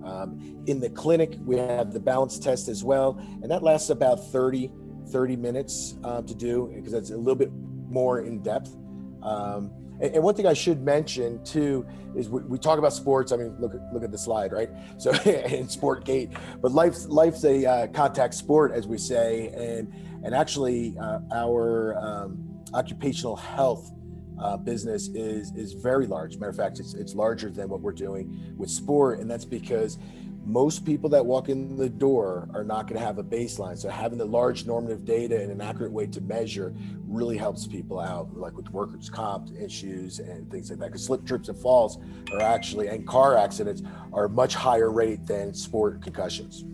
um, 0.07 0.63
in 0.67 0.81
the 0.81 0.89
clinic, 0.89 1.37
we 1.45 1.57
have 1.57 1.93
the 1.93 2.01
balance 2.01 2.39
test 2.39 2.69
as 2.69 2.85
well, 2.85 3.19
and 3.43 3.51
that 3.51 3.63
lasts 3.63 3.91
about 3.91 4.31
30, 4.31 4.71
30 5.09 5.37
minutes 5.37 5.97
uh, 6.05 6.23
to 6.23 6.35
do 6.35 6.73
because 6.75 6.95
it's 6.95 7.11
a 7.11 7.17
little 7.17 7.35
bit 7.35 7.51
more 7.89 8.21
in 8.21 8.43
depth. 8.43 8.75
Um, 9.23 9.73
and, 10.01 10.15
and, 10.15 10.23
one 10.23 10.35
thing 10.35 10.47
I 10.47 10.53
should 10.53 10.83
mention 10.83 11.43
too 11.43 11.87
is 12.15 12.29
we, 12.29 12.43
we, 12.43 12.59
talk 12.59 12.79
about 12.79 12.93
sports. 12.93 13.33
I 13.33 13.37
mean, 13.37 13.57
look 13.59 13.75
at 13.75 13.81
look 13.93 14.05
at 14.05 14.13
the 14.13 14.19
slide, 14.19 14.53
right? 14.53 14.71
So 14.99 15.11
in 15.11 15.67
SportGait, 15.67 16.37
but 16.61 16.73
life's 16.73 17.07
life's 17.07 17.45
a 17.45 17.67
uh, 17.67 17.87
contact 17.89 18.35
sport, 18.35 18.73
as 18.73 18.87
we 18.87 18.99
say, 18.99 19.49
and 19.49 19.93
and 20.25 20.35
actually 20.35 20.97
uh, 20.99 21.21
our 21.33 21.97
um, 21.99 22.63
occupational 22.75 23.37
health 23.37 23.91
uh, 24.39 24.57
business 24.57 25.09
is 25.09 25.53
is 25.55 25.73
very 25.73 26.07
large. 26.07 26.37
Matter 26.37 26.51
of 26.51 26.57
fact, 26.57 26.79
it's 26.79 26.95
it's 26.95 27.15
larger 27.15 27.51
than 27.51 27.69
what 27.69 27.81
we're 27.81 27.93
doing 27.93 28.55
with 28.57 28.71
sport, 28.71 29.21
and 29.21 29.31
that's 29.31 29.45
because 29.45 29.99
most 30.47 30.85
people 30.85 31.11
that 31.11 31.27
walk 31.27 31.49
in 31.49 31.77
the 31.77 31.89
door 31.89 32.49
are 32.55 32.63
not 32.63 32.87
going 32.87 32.99
to 32.99 33.05
have 33.05 33.19
a 33.19 33.25
baseline. 33.25 33.77
So 33.77 33.89
having 33.89 34.17
the 34.17 34.25
large 34.25 34.65
normative 34.65 35.05
data 35.05 35.43
and 35.43 35.51
an 35.51 35.61
accurate 35.61 35.91
way 35.91 36.07
to 36.07 36.21
measure 36.21 36.73
really 37.09 37.37
helps 37.37 37.67
people 37.67 37.99
out, 37.99 38.37
like 38.37 38.57
with 38.57 38.71
workers' 38.71 39.11
comp 39.11 39.51
issues 39.61 40.21
and 40.21 40.49
things 40.49 40.71
like 40.71 40.79
that. 40.79 40.87
Because 40.87 41.05
slip, 41.05 41.27
trips, 41.27 41.49
and 41.49 41.59
falls 41.59 41.99
are 42.33 42.43
actually, 42.43 42.87
and 42.87 43.05
car 43.07 43.37
accidents 43.37 43.83
are 44.13 44.29
much 44.29 44.55
higher 44.55 44.93
rate 44.93 45.27
than 45.27 45.53
sport 45.53 46.01
concussions. 46.01 46.65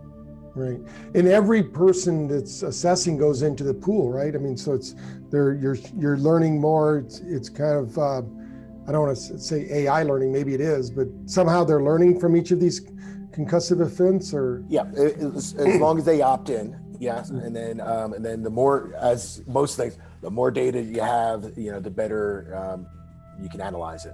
Right. 0.55 0.81
And 1.15 1.29
every 1.29 1.63
person 1.63 2.29
that's 2.29 2.63
assessing 2.63 3.17
goes 3.17 3.43
into 3.43 3.65
the 3.65 3.73
pool, 3.73 4.11
right? 4.11 4.35
I 4.35 4.39
mean, 4.39 4.57
so 4.57 4.73
it's 4.73 4.97
they're 5.31 5.55
you're 5.55 5.77
you're 5.97 6.19
learning 6.19 6.61
more. 6.61 6.99
It's 6.99 7.21
it's 7.21 7.49
kind 7.49 7.79
of 7.79 7.97
uh, 7.97 8.23
I 8.91 8.93
don't 8.93 9.07
want 9.07 9.17
to 9.17 9.39
say 9.39 9.69
AI 9.71 10.03
learning, 10.03 10.33
maybe 10.33 10.53
it 10.53 10.61
is, 10.61 10.91
but 10.91 11.07
somehow 11.27 11.63
they're 11.63 11.81
learning 11.81 12.19
from 12.19 12.37
each 12.37 12.51
of 12.51 12.59
these 12.59 12.81
concussive 13.31 13.81
events 13.81 14.35
or? 14.35 14.65
Yeah 14.69 14.83
as, 14.97 15.55
long 15.55 15.97
as 15.97 16.05
they 16.05 16.23
opt 16.23 16.51
in 16.51 16.77
yes 16.99 17.31
and 17.31 17.55
then 17.55 17.81
um, 17.81 18.15
and 18.15 18.25
then 18.25 18.43
the 18.43 18.51
more 18.51 18.93
as 18.99 19.43
most 19.47 19.77
things 19.77 19.97
the 20.23 20.31
more 20.31 20.51
data 20.51 20.83
you 20.83 21.01
have 21.01 21.53
you 21.57 21.71
know 21.71 21.79
the 21.79 21.89
better 21.89 22.53
um, 22.57 22.85
you 23.41 23.49
can 23.49 23.61
analyze 23.61 24.07
it 24.07 24.13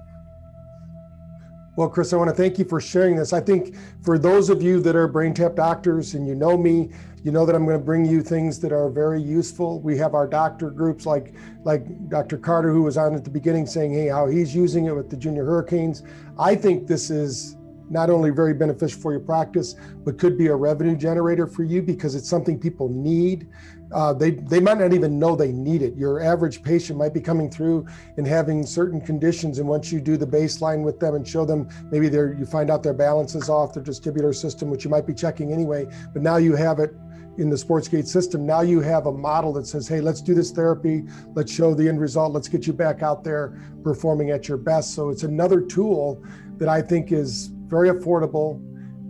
well, 1.77 1.91
Chris, 1.91 2.13
I 2.15 2.17
want 2.17 2.31
to 2.31 2.35
thank 2.35 2.59
you 2.59 2.65
for 2.65 2.81
sharing 2.81 3.17
this. 3.17 3.35
I 3.35 3.41
think 3.41 3.77
for 4.03 4.19
those 4.19 4.49
of 4.49 4.63
you 4.63 4.81
that 4.81 4.97
are 4.97 5.07
brain 5.07 5.35
tap 5.35 5.55
doctors 5.55 6.15
and 6.15 6.27
you 6.27 6.35
know 6.35 6.57
me, 6.57 6.91
you 7.23 7.31
know 7.31 7.45
that 7.45 7.55
I'm 7.55 7.67
going 7.67 7.79
to 7.79 7.85
bring 7.85 8.07
you 8.07 8.23
things 8.23 8.59
that 8.61 8.73
are 8.73 8.89
very 8.89 9.21
useful. 9.21 9.81
We 9.81 9.99
have 9.99 10.15
our 10.15 10.27
doctor 10.27 10.71
groups 10.71 11.05
like 11.05 11.35
like 11.65 12.09
Dr. 12.09 12.39
Carter, 12.39 12.73
who 12.73 12.83
was 12.83 12.97
on 12.97 13.15
at 13.15 13.25
the 13.25 13.31
beginning 13.31 13.67
saying, 13.67 13.93
hey, 13.93 14.09
how 14.09 14.27
he's 14.27 14.55
using 14.55 14.87
it 14.87 14.97
with 14.97 15.11
the 15.11 15.17
junior 15.17 15.45
hurricanes. 15.45 16.03
I 16.39 16.55
think 16.55 16.87
this 16.87 17.11
is 17.11 17.57
not 17.91 18.11
only 18.11 18.31
very 18.31 18.55
beneficial 18.55 19.01
for 19.01 19.13
your 19.13 19.21
practice, 19.21 19.77
but 20.05 20.19
could 20.19 20.37
be 20.37 20.49
a 20.49 20.55
revenue 20.57 20.97
generator 20.97 21.47
for 21.47 21.65
you 21.65 21.83
because 21.83 22.15
it's 22.15 22.29
something 22.29 22.59
people 22.59 22.89
need 22.89 23.49
uh, 23.93 24.13
they 24.13 24.31
they 24.31 24.61
might 24.61 24.79
not 24.79 24.93
even 24.93 25.19
know 25.19 25.37
they 25.37 25.53
need 25.53 25.83
it. 25.83 25.95
Your 25.97 26.21
average 26.21 26.63
patient 26.63 26.99
might 26.99 27.15
be 27.15 27.21
coming 27.21 27.51
through 27.51 27.87
and 28.17 28.27
having 28.27 28.65
certain 28.67 29.01
conditions, 29.01 29.59
and 29.59 29.69
once 29.69 29.93
you 29.93 30.01
do 30.01 30.17
the 30.17 30.27
baseline 30.27 30.83
with 30.83 30.99
them 30.99 31.15
and 31.15 31.27
show 31.27 31.45
them, 31.45 31.69
maybe 31.91 32.09
they 32.09 32.19
you 32.19 32.47
find 32.47 32.71
out 32.71 32.83
their 32.83 32.95
balance 32.95 33.35
is 33.35 33.49
off, 33.49 33.75
their 33.75 33.83
vestibular 33.83 34.35
system, 34.35 34.71
which 34.71 34.85
you 34.85 34.91
might 34.91 35.07
be 35.07 35.15
checking 35.15 35.53
anyway. 35.53 35.87
But 36.13 36.23
now 36.23 36.37
you 36.37 36.57
have 36.57 36.81
it 36.81 36.95
in 37.39 37.51
the 37.51 37.57
SportsGait 37.57 38.07
system. 38.07 38.47
Now 38.47 38.63
you 38.63 38.81
have 38.81 39.07
a 39.07 39.13
model 39.13 39.53
that 39.55 39.67
says, 39.67 39.87
hey, 39.87 40.01
let's 40.01 40.23
do 40.23 40.33
this 40.33 40.51
therapy, 40.51 41.05
let's 41.35 41.53
show 41.53 41.75
the 41.75 41.87
end 41.87 42.01
result, 42.01 42.33
let's 42.33 42.49
get 42.49 42.67
you 42.67 42.73
back 42.73 43.03
out 43.03 43.23
there 43.23 43.61
performing 43.85 44.31
at 44.31 44.49
your 44.49 44.57
best. 44.57 44.95
So 44.95 45.11
it's 45.11 45.23
another 45.23 45.61
tool 45.61 46.25
that 46.57 46.69
I 46.71 46.81
think 46.81 47.13
is 47.13 47.51
very 47.67 47.91
affordable. 47.91 48.61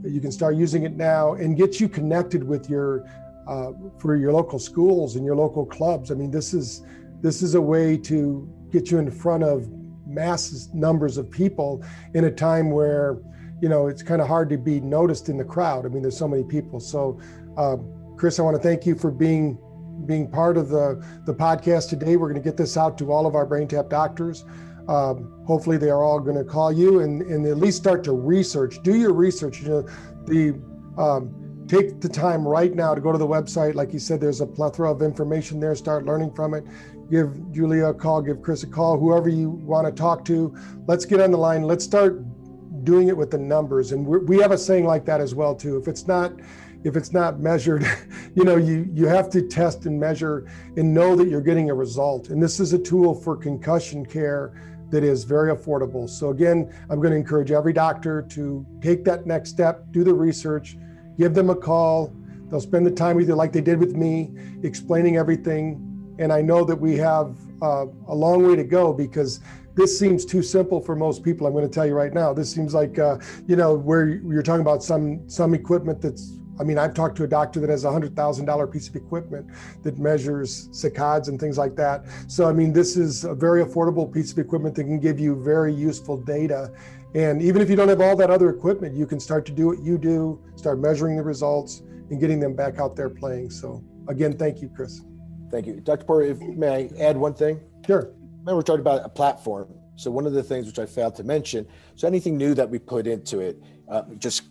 You 0.05 0.21
can 0.21 0.33
start 0.33 0.57
using 0.57 0.85
it 0.85 0.97
now 0.97 1.35
and 1.35 1.57
get 1.57 1.81
you 1.81 1.88
connected 1.88 2.45
with 2.45 2.71
your 2.71 3.07
uh, 3.47 3.73
for 3.99 4.16
your 4.16 4.33
local 4.33 4.59
schools 4.59 5.16
and 5.16 5.25
your 5.25 5.37
local 5.37 5.64
clubs. 5.64 6.11
I 6.11 6.14
mean, 6.14 6.31
this 6.31 6.53
is 6.55 6.83
this 7.23 7.42
is 7.42 7.55
a 7.55 7.61
way 7.61 7.97
to 7.99 8.49
get 8.71 8.90
you 8.90 8.99
in 8.99 9.11
front 9.11 9.42
of 9.42 9.69
mass 10.07 10.69
numbers 10.73 11.16
of 11.16 11.31
people 11.31 11.85
in 12.14 12.25
a 12.25 12.31
time 12.31 12.71
where 12.71 13.19
you 13.61 13.69
know 13.69 13.87
it's 13.87 14.03
kind 14.03 14.21
of 14.21 14.29
hard 14.29 14.49
to 14.51 14.59
be 14.59 14.81
noticed 14.81 15.29
in 15.29 15.37
the 15.37 15.45
crowd. 15.45 15.87
I 15.87 15.88
mean, 15.88 16.03
there's 16.03 16.16
so 16.16 16.29
many 16.29 16.45
people. 16.45 16.81
So, 16.81 17.21
uh, 17.57 17.77
Chris, 18.16 18.38
I 18.38 18.42
want 18.42 18.57
to 18.57 18.62
thank 18.62 18.87
you 18.87 18.95
for 18.95 19.11
being 19.11 19.59
being 20.07 20.31
part 20.31 20.57
of 20.57 20.69
the 20.69 21.05
the 21.25 21.35
podcast 21.35 21.88
today. 21.88 22.16
We're 22.16 22.29
going 22.29 22.42
to 22.42 22.49
get 22.49 22.57
this 22.57 22.77
out 22.77 22.99
to 22.99 23.12
all 23.12 23.27
of 23.27 23.35
our 23.35 23.47
brain 23.47 23.69
tap 23.69 23.88
doctors. 23.88 24.45
Um, 24.88 25.42
hopefully, 25.46 25.77
they 25.77 25.90
are 25.90 26.03
all 26.03 26.20
going 26.20 26.37
to 26.37 26.44
call 26.44 26.72
you 26.72 27.01
and 27.01 27.22
and 27.22 27.46
at 27.46 27.59
least 27.59 27.79
start 27.79 28.05
to 28.05 28.12
research. 28.12 28.83
Do 28.83 28.96
your 28.96 29.12
research. 29.12 29.61
You 29.62 29.68
know, 29.68 29.88
the 30.27 30.61
um, 31.01 31.46
take 31.66 32.01
the 32.01 32.09
time 32.09 32.46
right 32.46 32.75
now 32.75 32.94
to 32.94 33.01
go 33.01 33.12
to 33.12 33.18
the 33.18 33.27
website. 33.27 33.75
Like 33.75 33.92
you 33.92 33.99
said, 33.99 34.20
there's 34.20 34.40
a 34.40 34.46
plethora 34.46 34.90
of 34.90 35.03
information 35.03 35.61
there. 35.61 35.75
Start 35.75 36.05
learning 36.05 36.33
from 36.35 36.55
it. 36.55 36.64
Give 37.11 37.53
Julia 37.53 37.87
a 37.87 37.94
call, 37.94 38.22
give 38.22 38.42
Chris 38.42 38.62
a 38.62 38.66
call, 38.66 38.99
whoever 38.99 39.29
you 39.29 39.51
want 39.51 39.87
to 39.87 39.92
talk 39.92 40.25
to. 40.27 40.57
Let's 40.87 41.05
get 41.05 41.20
on 41.20 41.31
the 41.31 41.38
line. 41.38 41.62
Let's 41.62 41.85
start 41.85 42.22
doing 42.85 43.09
it 43.09 43.16
with 43.16 43.31
the 43.31 43.38
numbers. 43.38 43.92
And 43.92 44.07
we 44.07 44.38
have 44.38 44.53
a 44.53 44.59
saying 44.59 44.87
like 44.87 45.05
that 45.07 45.20
as 45.20 45.35
well 45.35 45.55
too. 45.55 45.77
If 45.77 45.88
it's 45.88 46.07
not 46.07 46.33
if 46.85 46.94
it's 46.94 47.12
not 47.12 47.40
measured, 47.40 47.85
you 48.35 48.44
know, 48.44 48.57
you 48.57 48.88
you 48.92 49.07
have 49.07 49.29
to 49.31 49.42
test 49.42 49.87
and 49.87 49.99
measure 49.99 50.46
and 50.77 50.94
know 50.94 51.16
that 51.16 51.29
you're 51.29 51.40
getting 51.40 51.70
a 51.70 51.75
result. 51.75 52.31
And 52.31 52.42
this 52.42 52.61
is 52.61 52.72
a 52.72 52.79
tool 52.79 53.14
for 53.14 53.37
concussion 53.37 54.07
care 54.07 54.76
that 54.90 55.03
is 55.03 55.25
very 55.25 55.55
affordable. 55.55 56.09
So 56.09 56.31
again, 56.31 56.72
I'm 56.90 57.01
going 57.01 57.11
to 57.11 57.16
encourage 57.16 57.51
every 57.51 57.72
doctor 57.72 58.22
to 58.31 58.66
take 58.81 59.05
that 59.05 59.27
next 59.27 59.51
step, 59.51 59.85
do 59.90 60.05
the 60.05 60.14
research, 60.14 60.77
give 61.18 61.35
them 61.35 61.51
a 61.51 61.57
call. 61.57 62.12
They'll 62.49 62.61
spend 62.61 62.87
the 62.87 62.90
time 62.90 63.16
with 63.16 63.29
you 63.29 63.35
like 63.35 63.53
they 63.53 63.61
did 63.61 63.79
with 63.79 63.96
me, 63.96 64.31
explaining 64.62 65.16
everything. 65.16 66.14
And 66.18 66.33
I 66.33 66.40
know 66.40 66.64
that 66.64 66.77
we 66.77 66.96
have 66.96 67.37
uh, 67.61 67.87
a 68.07 68.14
long 68.14 68.46
way 68.46 68.57
to 68.57 68.64
go 68.64 68.92
because 68.92 69.40
this 69.75 69.99
seems 69.99 70.25
too 70.25 70.42
simple 70.42 70.81
for 70.81 70.96
most 70.96 71.22
people. 71.22 71.46
I'm 71.46 71.53
going 71.53 71.68
to 71.68 71.75
tell 71.75 71.85
you 71.87 71.94
right 71.94 72.14
now. 72.14 72.33
This 72.33 72.51
seems 72.51 72.72
like, 72.72 72.99
uh, 72.99 73.18
you 73.46 73.57
know, 73.57 73.75
where 73.75 74.09
you're 74.09 74.42
talking 74.42 74.62
about 74.62 74.83
some 74.83 75.29
some 75.29 75.55
equipment 75.55 76.01
that's. 76.01 76.38
I 76.59 76.64
mean, 76.64 76.79
I've 76.79 76.95
talked 76.95 77.16
to 77.19 77.25
a 77.25 77.29
doctor 77.29 77.61
that 77.61 77.71
has 77.71 77.85
a 77.85 77.92
hundred 77.92 78.16
thousand 78.16 78.47
dollar 78.47 78.66
piece 78.66 78.88
of 78.88 78.97
equipment 78.97 79.47
that 79.83 79.99
measures 79.99 80.69
saccades 80.69 81.29
and 81.29 81.38
things 81.38 81.59
like 81.59 81.77
that. 81.77 82.05
So, 82.29 82.49
I 82.49 82.53
mean, 82.53 82.73
this 82.73 82.97
is 82.97 83.25
a 83.25 83.35
very 83.35 83.64
affordable 83.64 84.12
piece 84.12 84.33
of 84.33 84.38
equipment 84.38 84.75
that 84.77 84.85
can 84.85 85.01
give 85.01 85.21
you 85.21 85.42
very 85.42 85.73
useful 85.73 86.16
data 86.16 86.73
and 87.16 87.40
even 87.40 87.62
if 87.62 87.71
you 87.71 87.77
don't 87.77 87.88
have 87.88 88.03
all 88.03 88.14
that 88.16 88.31
other 88.31 88.51
equipment, 88.51 88.95
you 88.95 89.07
can 89.07 89.19
start 89.19 89.47
to 89.47 89.53
do 89.53 89.66
what 89.66 89.83
you 89.83 89.97
do, 89.97 90.38
start 90.55 90.79
measuring 90.79 91.16
the 91.16 91.23
results, 91.23 91.81
and 92.11 92.21
getting 92.21 92.38
them 92.38 92.55
back 92.55 92.79
out 92.79 92.95
there 92.95 93.09
playing. 93.09 93.49
So 93.49 93.83
again, 94.07 94.37
thank 94.37 94.61
you, 94.61 94.69
Chris. 94.69 95.01
Thank 95.51 95.66
you. 95.66 95.81
Dr. 95.81 96.05
Porter, 96.05 96.27
if 96.27 96.40
may 96.40 96.69
I 96.69 97.03
add 97.03 97.16
one 97.16 97.33
thing? 97.33 97.59
Sure. 97.87 98.12
Remember, 98.40 98.57
we're 98.57 98.62
talking 98.62 98.83
about 98.83 99.03
a 99.03 99.09
platform. 99.09 99.73
So 99.97 100.11
one 100.11 100.27
of 100.27 100.35
the 100.35 100.42
things 100.42 100.66
which 100.66 100.79
I 100.79 100.85
failed 100.85 101.14
to 101.14 101.25
mention, 101.25 101.66
so 101.95 102.07
anything 102.07 102.37
new 102.37 102.53
that 102.53 102.69
we 102.69 102.79
put 102.79 103.07
into 103.07 103.40
it, 103.40 103.62
uh, 103.88 104.03
just 104.19 104.42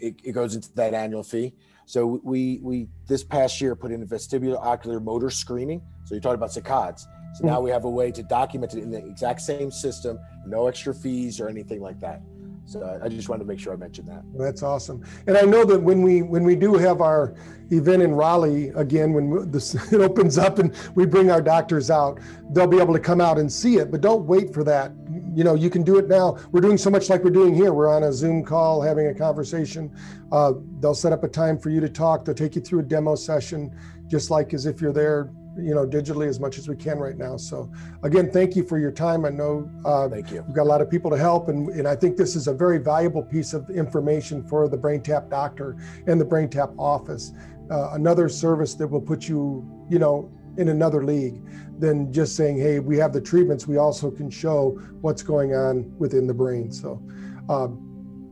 it, 0.00 0.16
it, 0.24 0.32
goes 0.32 0.54
into 0.54 0.72
that 0.74 0.94
annual 0.94 1.22
fee. 1.22 1.54
So 1.86 2.20
we 2.22 2.60
we 2.62 2.88
this 3.06 3.24
past 3.24 3.60
year 3.60 3.74
put 3.74 3.92
in 3.92 4.02
a 4.02 4.06
vestibular 4.06 4.60
ocular 4.60 5.00
motor 5.00 5.30
screening. 5.30 5.80
So 6.04 6.14
you're 6.14 6.22
talking 6.22 6.36
about 6.36 6.50
saccades. 6.50 7.06
So 7.34 7.46
now 7.46 7.54
mm-hmm. 7.54 7.64
we 7.64 7.70
have 7.70 7.84
a 7.84 7.90
way 7.90 8.10
to 8.12 8.22
document 8.22 8.74
it 8.74 8.82
in 8.82 8.90
the 8.90 9.04
exact 9.04 9.40
same 9.40 9.70
system, 9.70 10.18
no 10.46 10.66
extra 10.66 10.94
fees 10.94 11.40
or 11.40 11.48
anything 11.48 11.80
like 11.80 12.00
that. 12.00 12.22
So 12.68 13.00
I 13.02 13.08
just 13.08 13.30
wanted 13.30 13.44
to 13.44 13.48
make 13.48 13.58
sure 13.58 13.72
I 13.72 13.76
mentioned 13.76 14.08
that. 14.08 14.22
That's 14.34 14.62
awesome. 14.62 15.02
And 15.26 15.38
I 15.38 15.40
know 15.40 15.64
that 15.64 15.80
when 15.80 16.02
we 16.02 16.20
when 16.20 16.44
we 16.44 16.54
do 16.54 16.74
have 16.74 17.00
our 17.00 17.34
event 17.70 18.02
in 18.02 18.12
Raleigh 18.12 18.68
again, 18.74 19.14
when 19.14 19.50
this, 19.50 19.74
it 19.92 20.02
opens 20.02 20.36
up 20.36 20.58
and 20.58 20.74
we 20.94 21.06
bring 21.06 21.30
our 21.30 21.40
doctors 21.40 21.90
out, 21.90 22.20
they'll 22.50 22.66
be 22.66 22.78
able 22.78 22.92
to 22.92 23.00
come 23.00 23.22
out 23.22 23.38
and 23.38 23.50
see 23.50 23.76
it. 23.76 23.90
But 23.90 24.02
don't 24.02 24.26
wait 24.26 24.52
for 24.52 24.64
that. 24.64 24.92
You 25.34 25.44
know, 25.44 25.54
you 25.54 25.70
can 25.70 25.82
do 25.82 25.96
it 25.98 26.08
now. 26.08 26.36
We're 26.52 26.60
doing 26.60 26.76
so 26.76 26.90
much 26.90 27.08
like 27.08 27.24
we're 27.24 27.30
doing 27.30 27.54
here. 27.54 27.72
We're 27.72 27.88
on 27.88 28.02
a 28.02 28.12
Zoom 28.12 28.44
call 28.44 28.82
having 28.82 29.06
a 29.06 29.14
conversation. 29.14 29.90
Uh, 30.30 30.52
they'll 30.80 30.92
set 30.92 31.14
up 31.14 31.24
a 31.24 31.28
time 31.28 31.58
for 31.58 31.70
you 31.70 31.80
to 31.80 31.88
talk. 31.88 32.26
They'll 32.26 32.34
take 32.34 32.54
you 32.54 32.60
through 32.60 32.80
a 32.80 32.82
demo 32.84 33.14
session, 33.14 33.74
just 34.08 34.30
like 34.30 34.52
as 34.52 34.66
if 34.66 34.82
you're 34.82 34.92
there 34.92 35.30
you 35.58 35.74
know 35.74 35.86
digitally 35.86 36.28
as 36.28 36.40
much 36.40 36.58
as 36.58 36.68
we 36.68 36.76
can 36.76 36.98
right 36.98 37.16
now. 37.16 37.36
So 37.36 37.70
again 38.02 38.30
thank 38.30 38.56
you 38.56 38.62
for 38.62 38.78
your 38.78 38.92
time. 38.92 39.24
I 39.24 39.30
know 39.30 39.70
uh, 39.84 40.08
thank 40.08 40.30
you. 40.30 40.42
we've 40.46 40.54
got 40.54 40.62
a 40.62 40.70
lot 40.70 40.80
of 40.80 40.90
people 40.90 41.10
to 41.10 41.18
help 41.18 41.48
and, 41.48 41.68
and 41.70 41.86
i 41.86 41.94
think 41.94 42.16
this 42.16 42.36
is 42.36 42.46
a 42.46 42.54
very 42.54 42.78
valuable 42.78 43.22
piece 43.22 43.52
of 43.52 43.68
information 43.70 44.46
for 44.46 44.68
the 44.68 44.76
brain 44.76 45.02
tap 45.02 45.28
doctor 45.28 45.76
and 46.06 46.20
the 46.20 46.24
brain 46.24 46.48
tap 46.48 46.70
office. 46.78 47.32
Uh, 47.70 47.90
another 47.92 48.28
service 48.28 48.74
that 48.74 48.86
will 48.86 49.00
put 49.00 49.28
you 49.28 49.68
you 49.90 49.98
know 49.98 50.30
in 50.56 50.68
another 50.68 51.04
league 51.04 51.42
than 51.78 52.12
just 52.12 52.34
saying 52.36 52.58
hey 52.58 52.78
we 52.78 52.96
have 52.96 53.12
the 53.12 53.20
treatments. 53.20 53.66
We 53.66 53.76
also 53.76 54.10
can 54.10 54.30
show 54.30 54.78
what's 55.00 55.22
going 55.22 55.54
on 55.54 55.92
within 55.98 56.26
the 56.26 56.34
brain. 56.34 56.72
So 56.72 57.02
uh, 57.48 57.68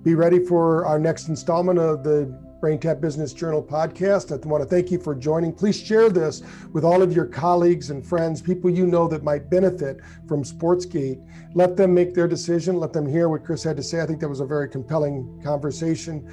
be 0.06 0.14
ready 0.14 0.38
for 0.38 0.86
our 0.86 0.98
next 0.98 1.28
installment 1.28 1.78
of 1.78 2.04
the 2.04 2.45
BrainTap 2.60 3.00
Business 3.00 3.32
Journal 3.32 3.62
podcast. 3.62 4.32
I 4.32 4.48
want 4.48 4.62
to 4.62 4.68
thank 4.68 4.90
you 4.90 4.98
for 4.98 5.14
joining. 5.14 5.52
Please 5.52 5.78
share 5.78 6.08
this 6.08 6.42
with 6.72 6.84
all 6.84 7.02
of 7.02 7.12
your 7.12 7.26
colleagues 7.26 7.90
and 7.90 8.04
friends, 8.04 8.40
people 8.40 8.70
you 8.70 8.86
know 8.86 9.06
that 9.08 9.22
might 9.22 9.50
benefit 9.50 10.00
from 10.26 10.42
SportsGait. 10.42 11.20
Let 11.54 11.76
them 11.76 11.92
make 11.92 12.14
their 12.14 12.26
decision. 12.26 12.78
Let 12.78 12.92
them 12.92 13.06
hear 13.06 13.28
what 13.28 13.44
Chris 13.44 13.62
had 13.62 13.76
to 13.76 13.82
say. 13.82 14.00
I 14.00 14.06
think 14.06 14.20
that 14.20 14.28
was 14.28 14.40
a 14.40 14.46
very 14.46 14.68
compelling 14.68 15.40
conversation 15.44 16.26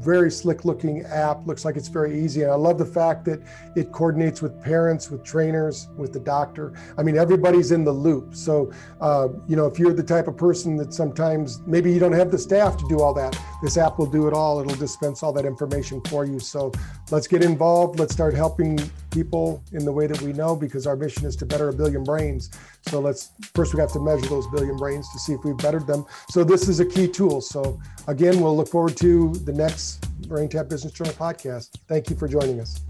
very 0.00 0.30
slick 0.30 0.64
looking 0.64 1.02
app. 1.02 1.46
Looks 1.46 1.64
like 1.64 1.76
it's 1.76 1.88
very 1.88 2.18
easy. 2.18 2.42
And 2.42 2.50
I 2.50 2.54
love 2.54 2.78
the 2.78 2.86
fact 2.86 3.24
that 3.26 3.40
it 3.76 3.92
coordinates 3.92 4.40
with 4.40 4.60
parents, 4.60 5.10
with 5.10 5.22
trainers, 5.22 5.88
with 5.96 6.12
the 6.12 6.20
doctor. 6.20 6.72
I 6.96 7.02
mean, 7.02 7.16
everybody's 7.16 7.70
in 7.70 7.84
the 7.84 7.92
loop. 7.92 8.34
So, 8.34 8.72
uh, 9.00 9.28
you 9.46 9.56
know, 9.56 9.66
if 9.66 9.78
you're 9.78 9.92
the 9.92 10.02
type 10.02 10.26
of 10.26 10.36
person 10.36 10.76
that 10.76 10.94
sometimes 10.94 11.60
maybe 11.66 11.92
you 11.92 12.00
don't 12.00 12.12
have 12.12 12.30
the 12.30 12.38
staff 12.38 12.78
to 12.78 12.88
do 12.88 13.00
all 13.00 13.12
that, 13.14 13.38
this 13.62 13.76
app 13.76 13.98
will 13.98 14.10
do 14.10 14.26
it 14.26 14.32
all. 14.32 14.60
It'll 14.60 14.74
dispense 14.76 15.22
all 15.22 15.32
that 15.34 15.44
information 15.44 16.00
for 16.02 16.24
you. 16.24 16.40
So 16.40 16.72
let's 17.10 17.26
get 17.26 17.42
involved. 17.42 17.98
Let's 17.98 18.12
start 18.12 18.34
helping 18.34 18.78
people 19.10 19.62
in 19.72 19.84
the 19.84 19.92
way 19.92 20.06
that 20.06 20.20
we 20.22 20.32
know 20.32 20.54
because 20.54 20.86
our 20.86 20.96
mission 20.96 21.26
is 21.26 21.36
to 21.36 21.46
better 21.46 21.68
a 21.68 21.72
billion 21.72 22.04
brains. 22.04 22.50
So 22.88 23.00
let's 23.00 23.32
first 23.54 23.74
we 23.74 23.80
have 23.80 23.92
to 23.92 24.00
measure 24.00 24.26
those 24.26 24.46
billion 24.48 24.76
brains 24.76 25.10
to 25.12 25.18
see 25.18 25.32
if 25.32 25.44
we've 25.44 25.56
bettered 25.56 25.86
them. 25.86 26.06
So 26.30 26.44
this 26.44 26.68
is 26.68 26.80
a 26.80 26.86
key 26.86 27.08
tool. 27.08 27.40
So 27.40 27.80
again, 28.06 28.40
we'll 28.40 28.56
look 28.56 28.68
forward 28.68 28.96
to 28.98 29.32
the 29.44 29.52
next 29.52 30.02
BrainTap 30.28 30.68
Business 30.68 30.92
Journal 30.92 31.14
podcast. 31.14 31.70
Thank 31.88 32.10
you 32.10 32.16
for 32.16 32.28
joining 32.28 32.60
us. 32.60 32.80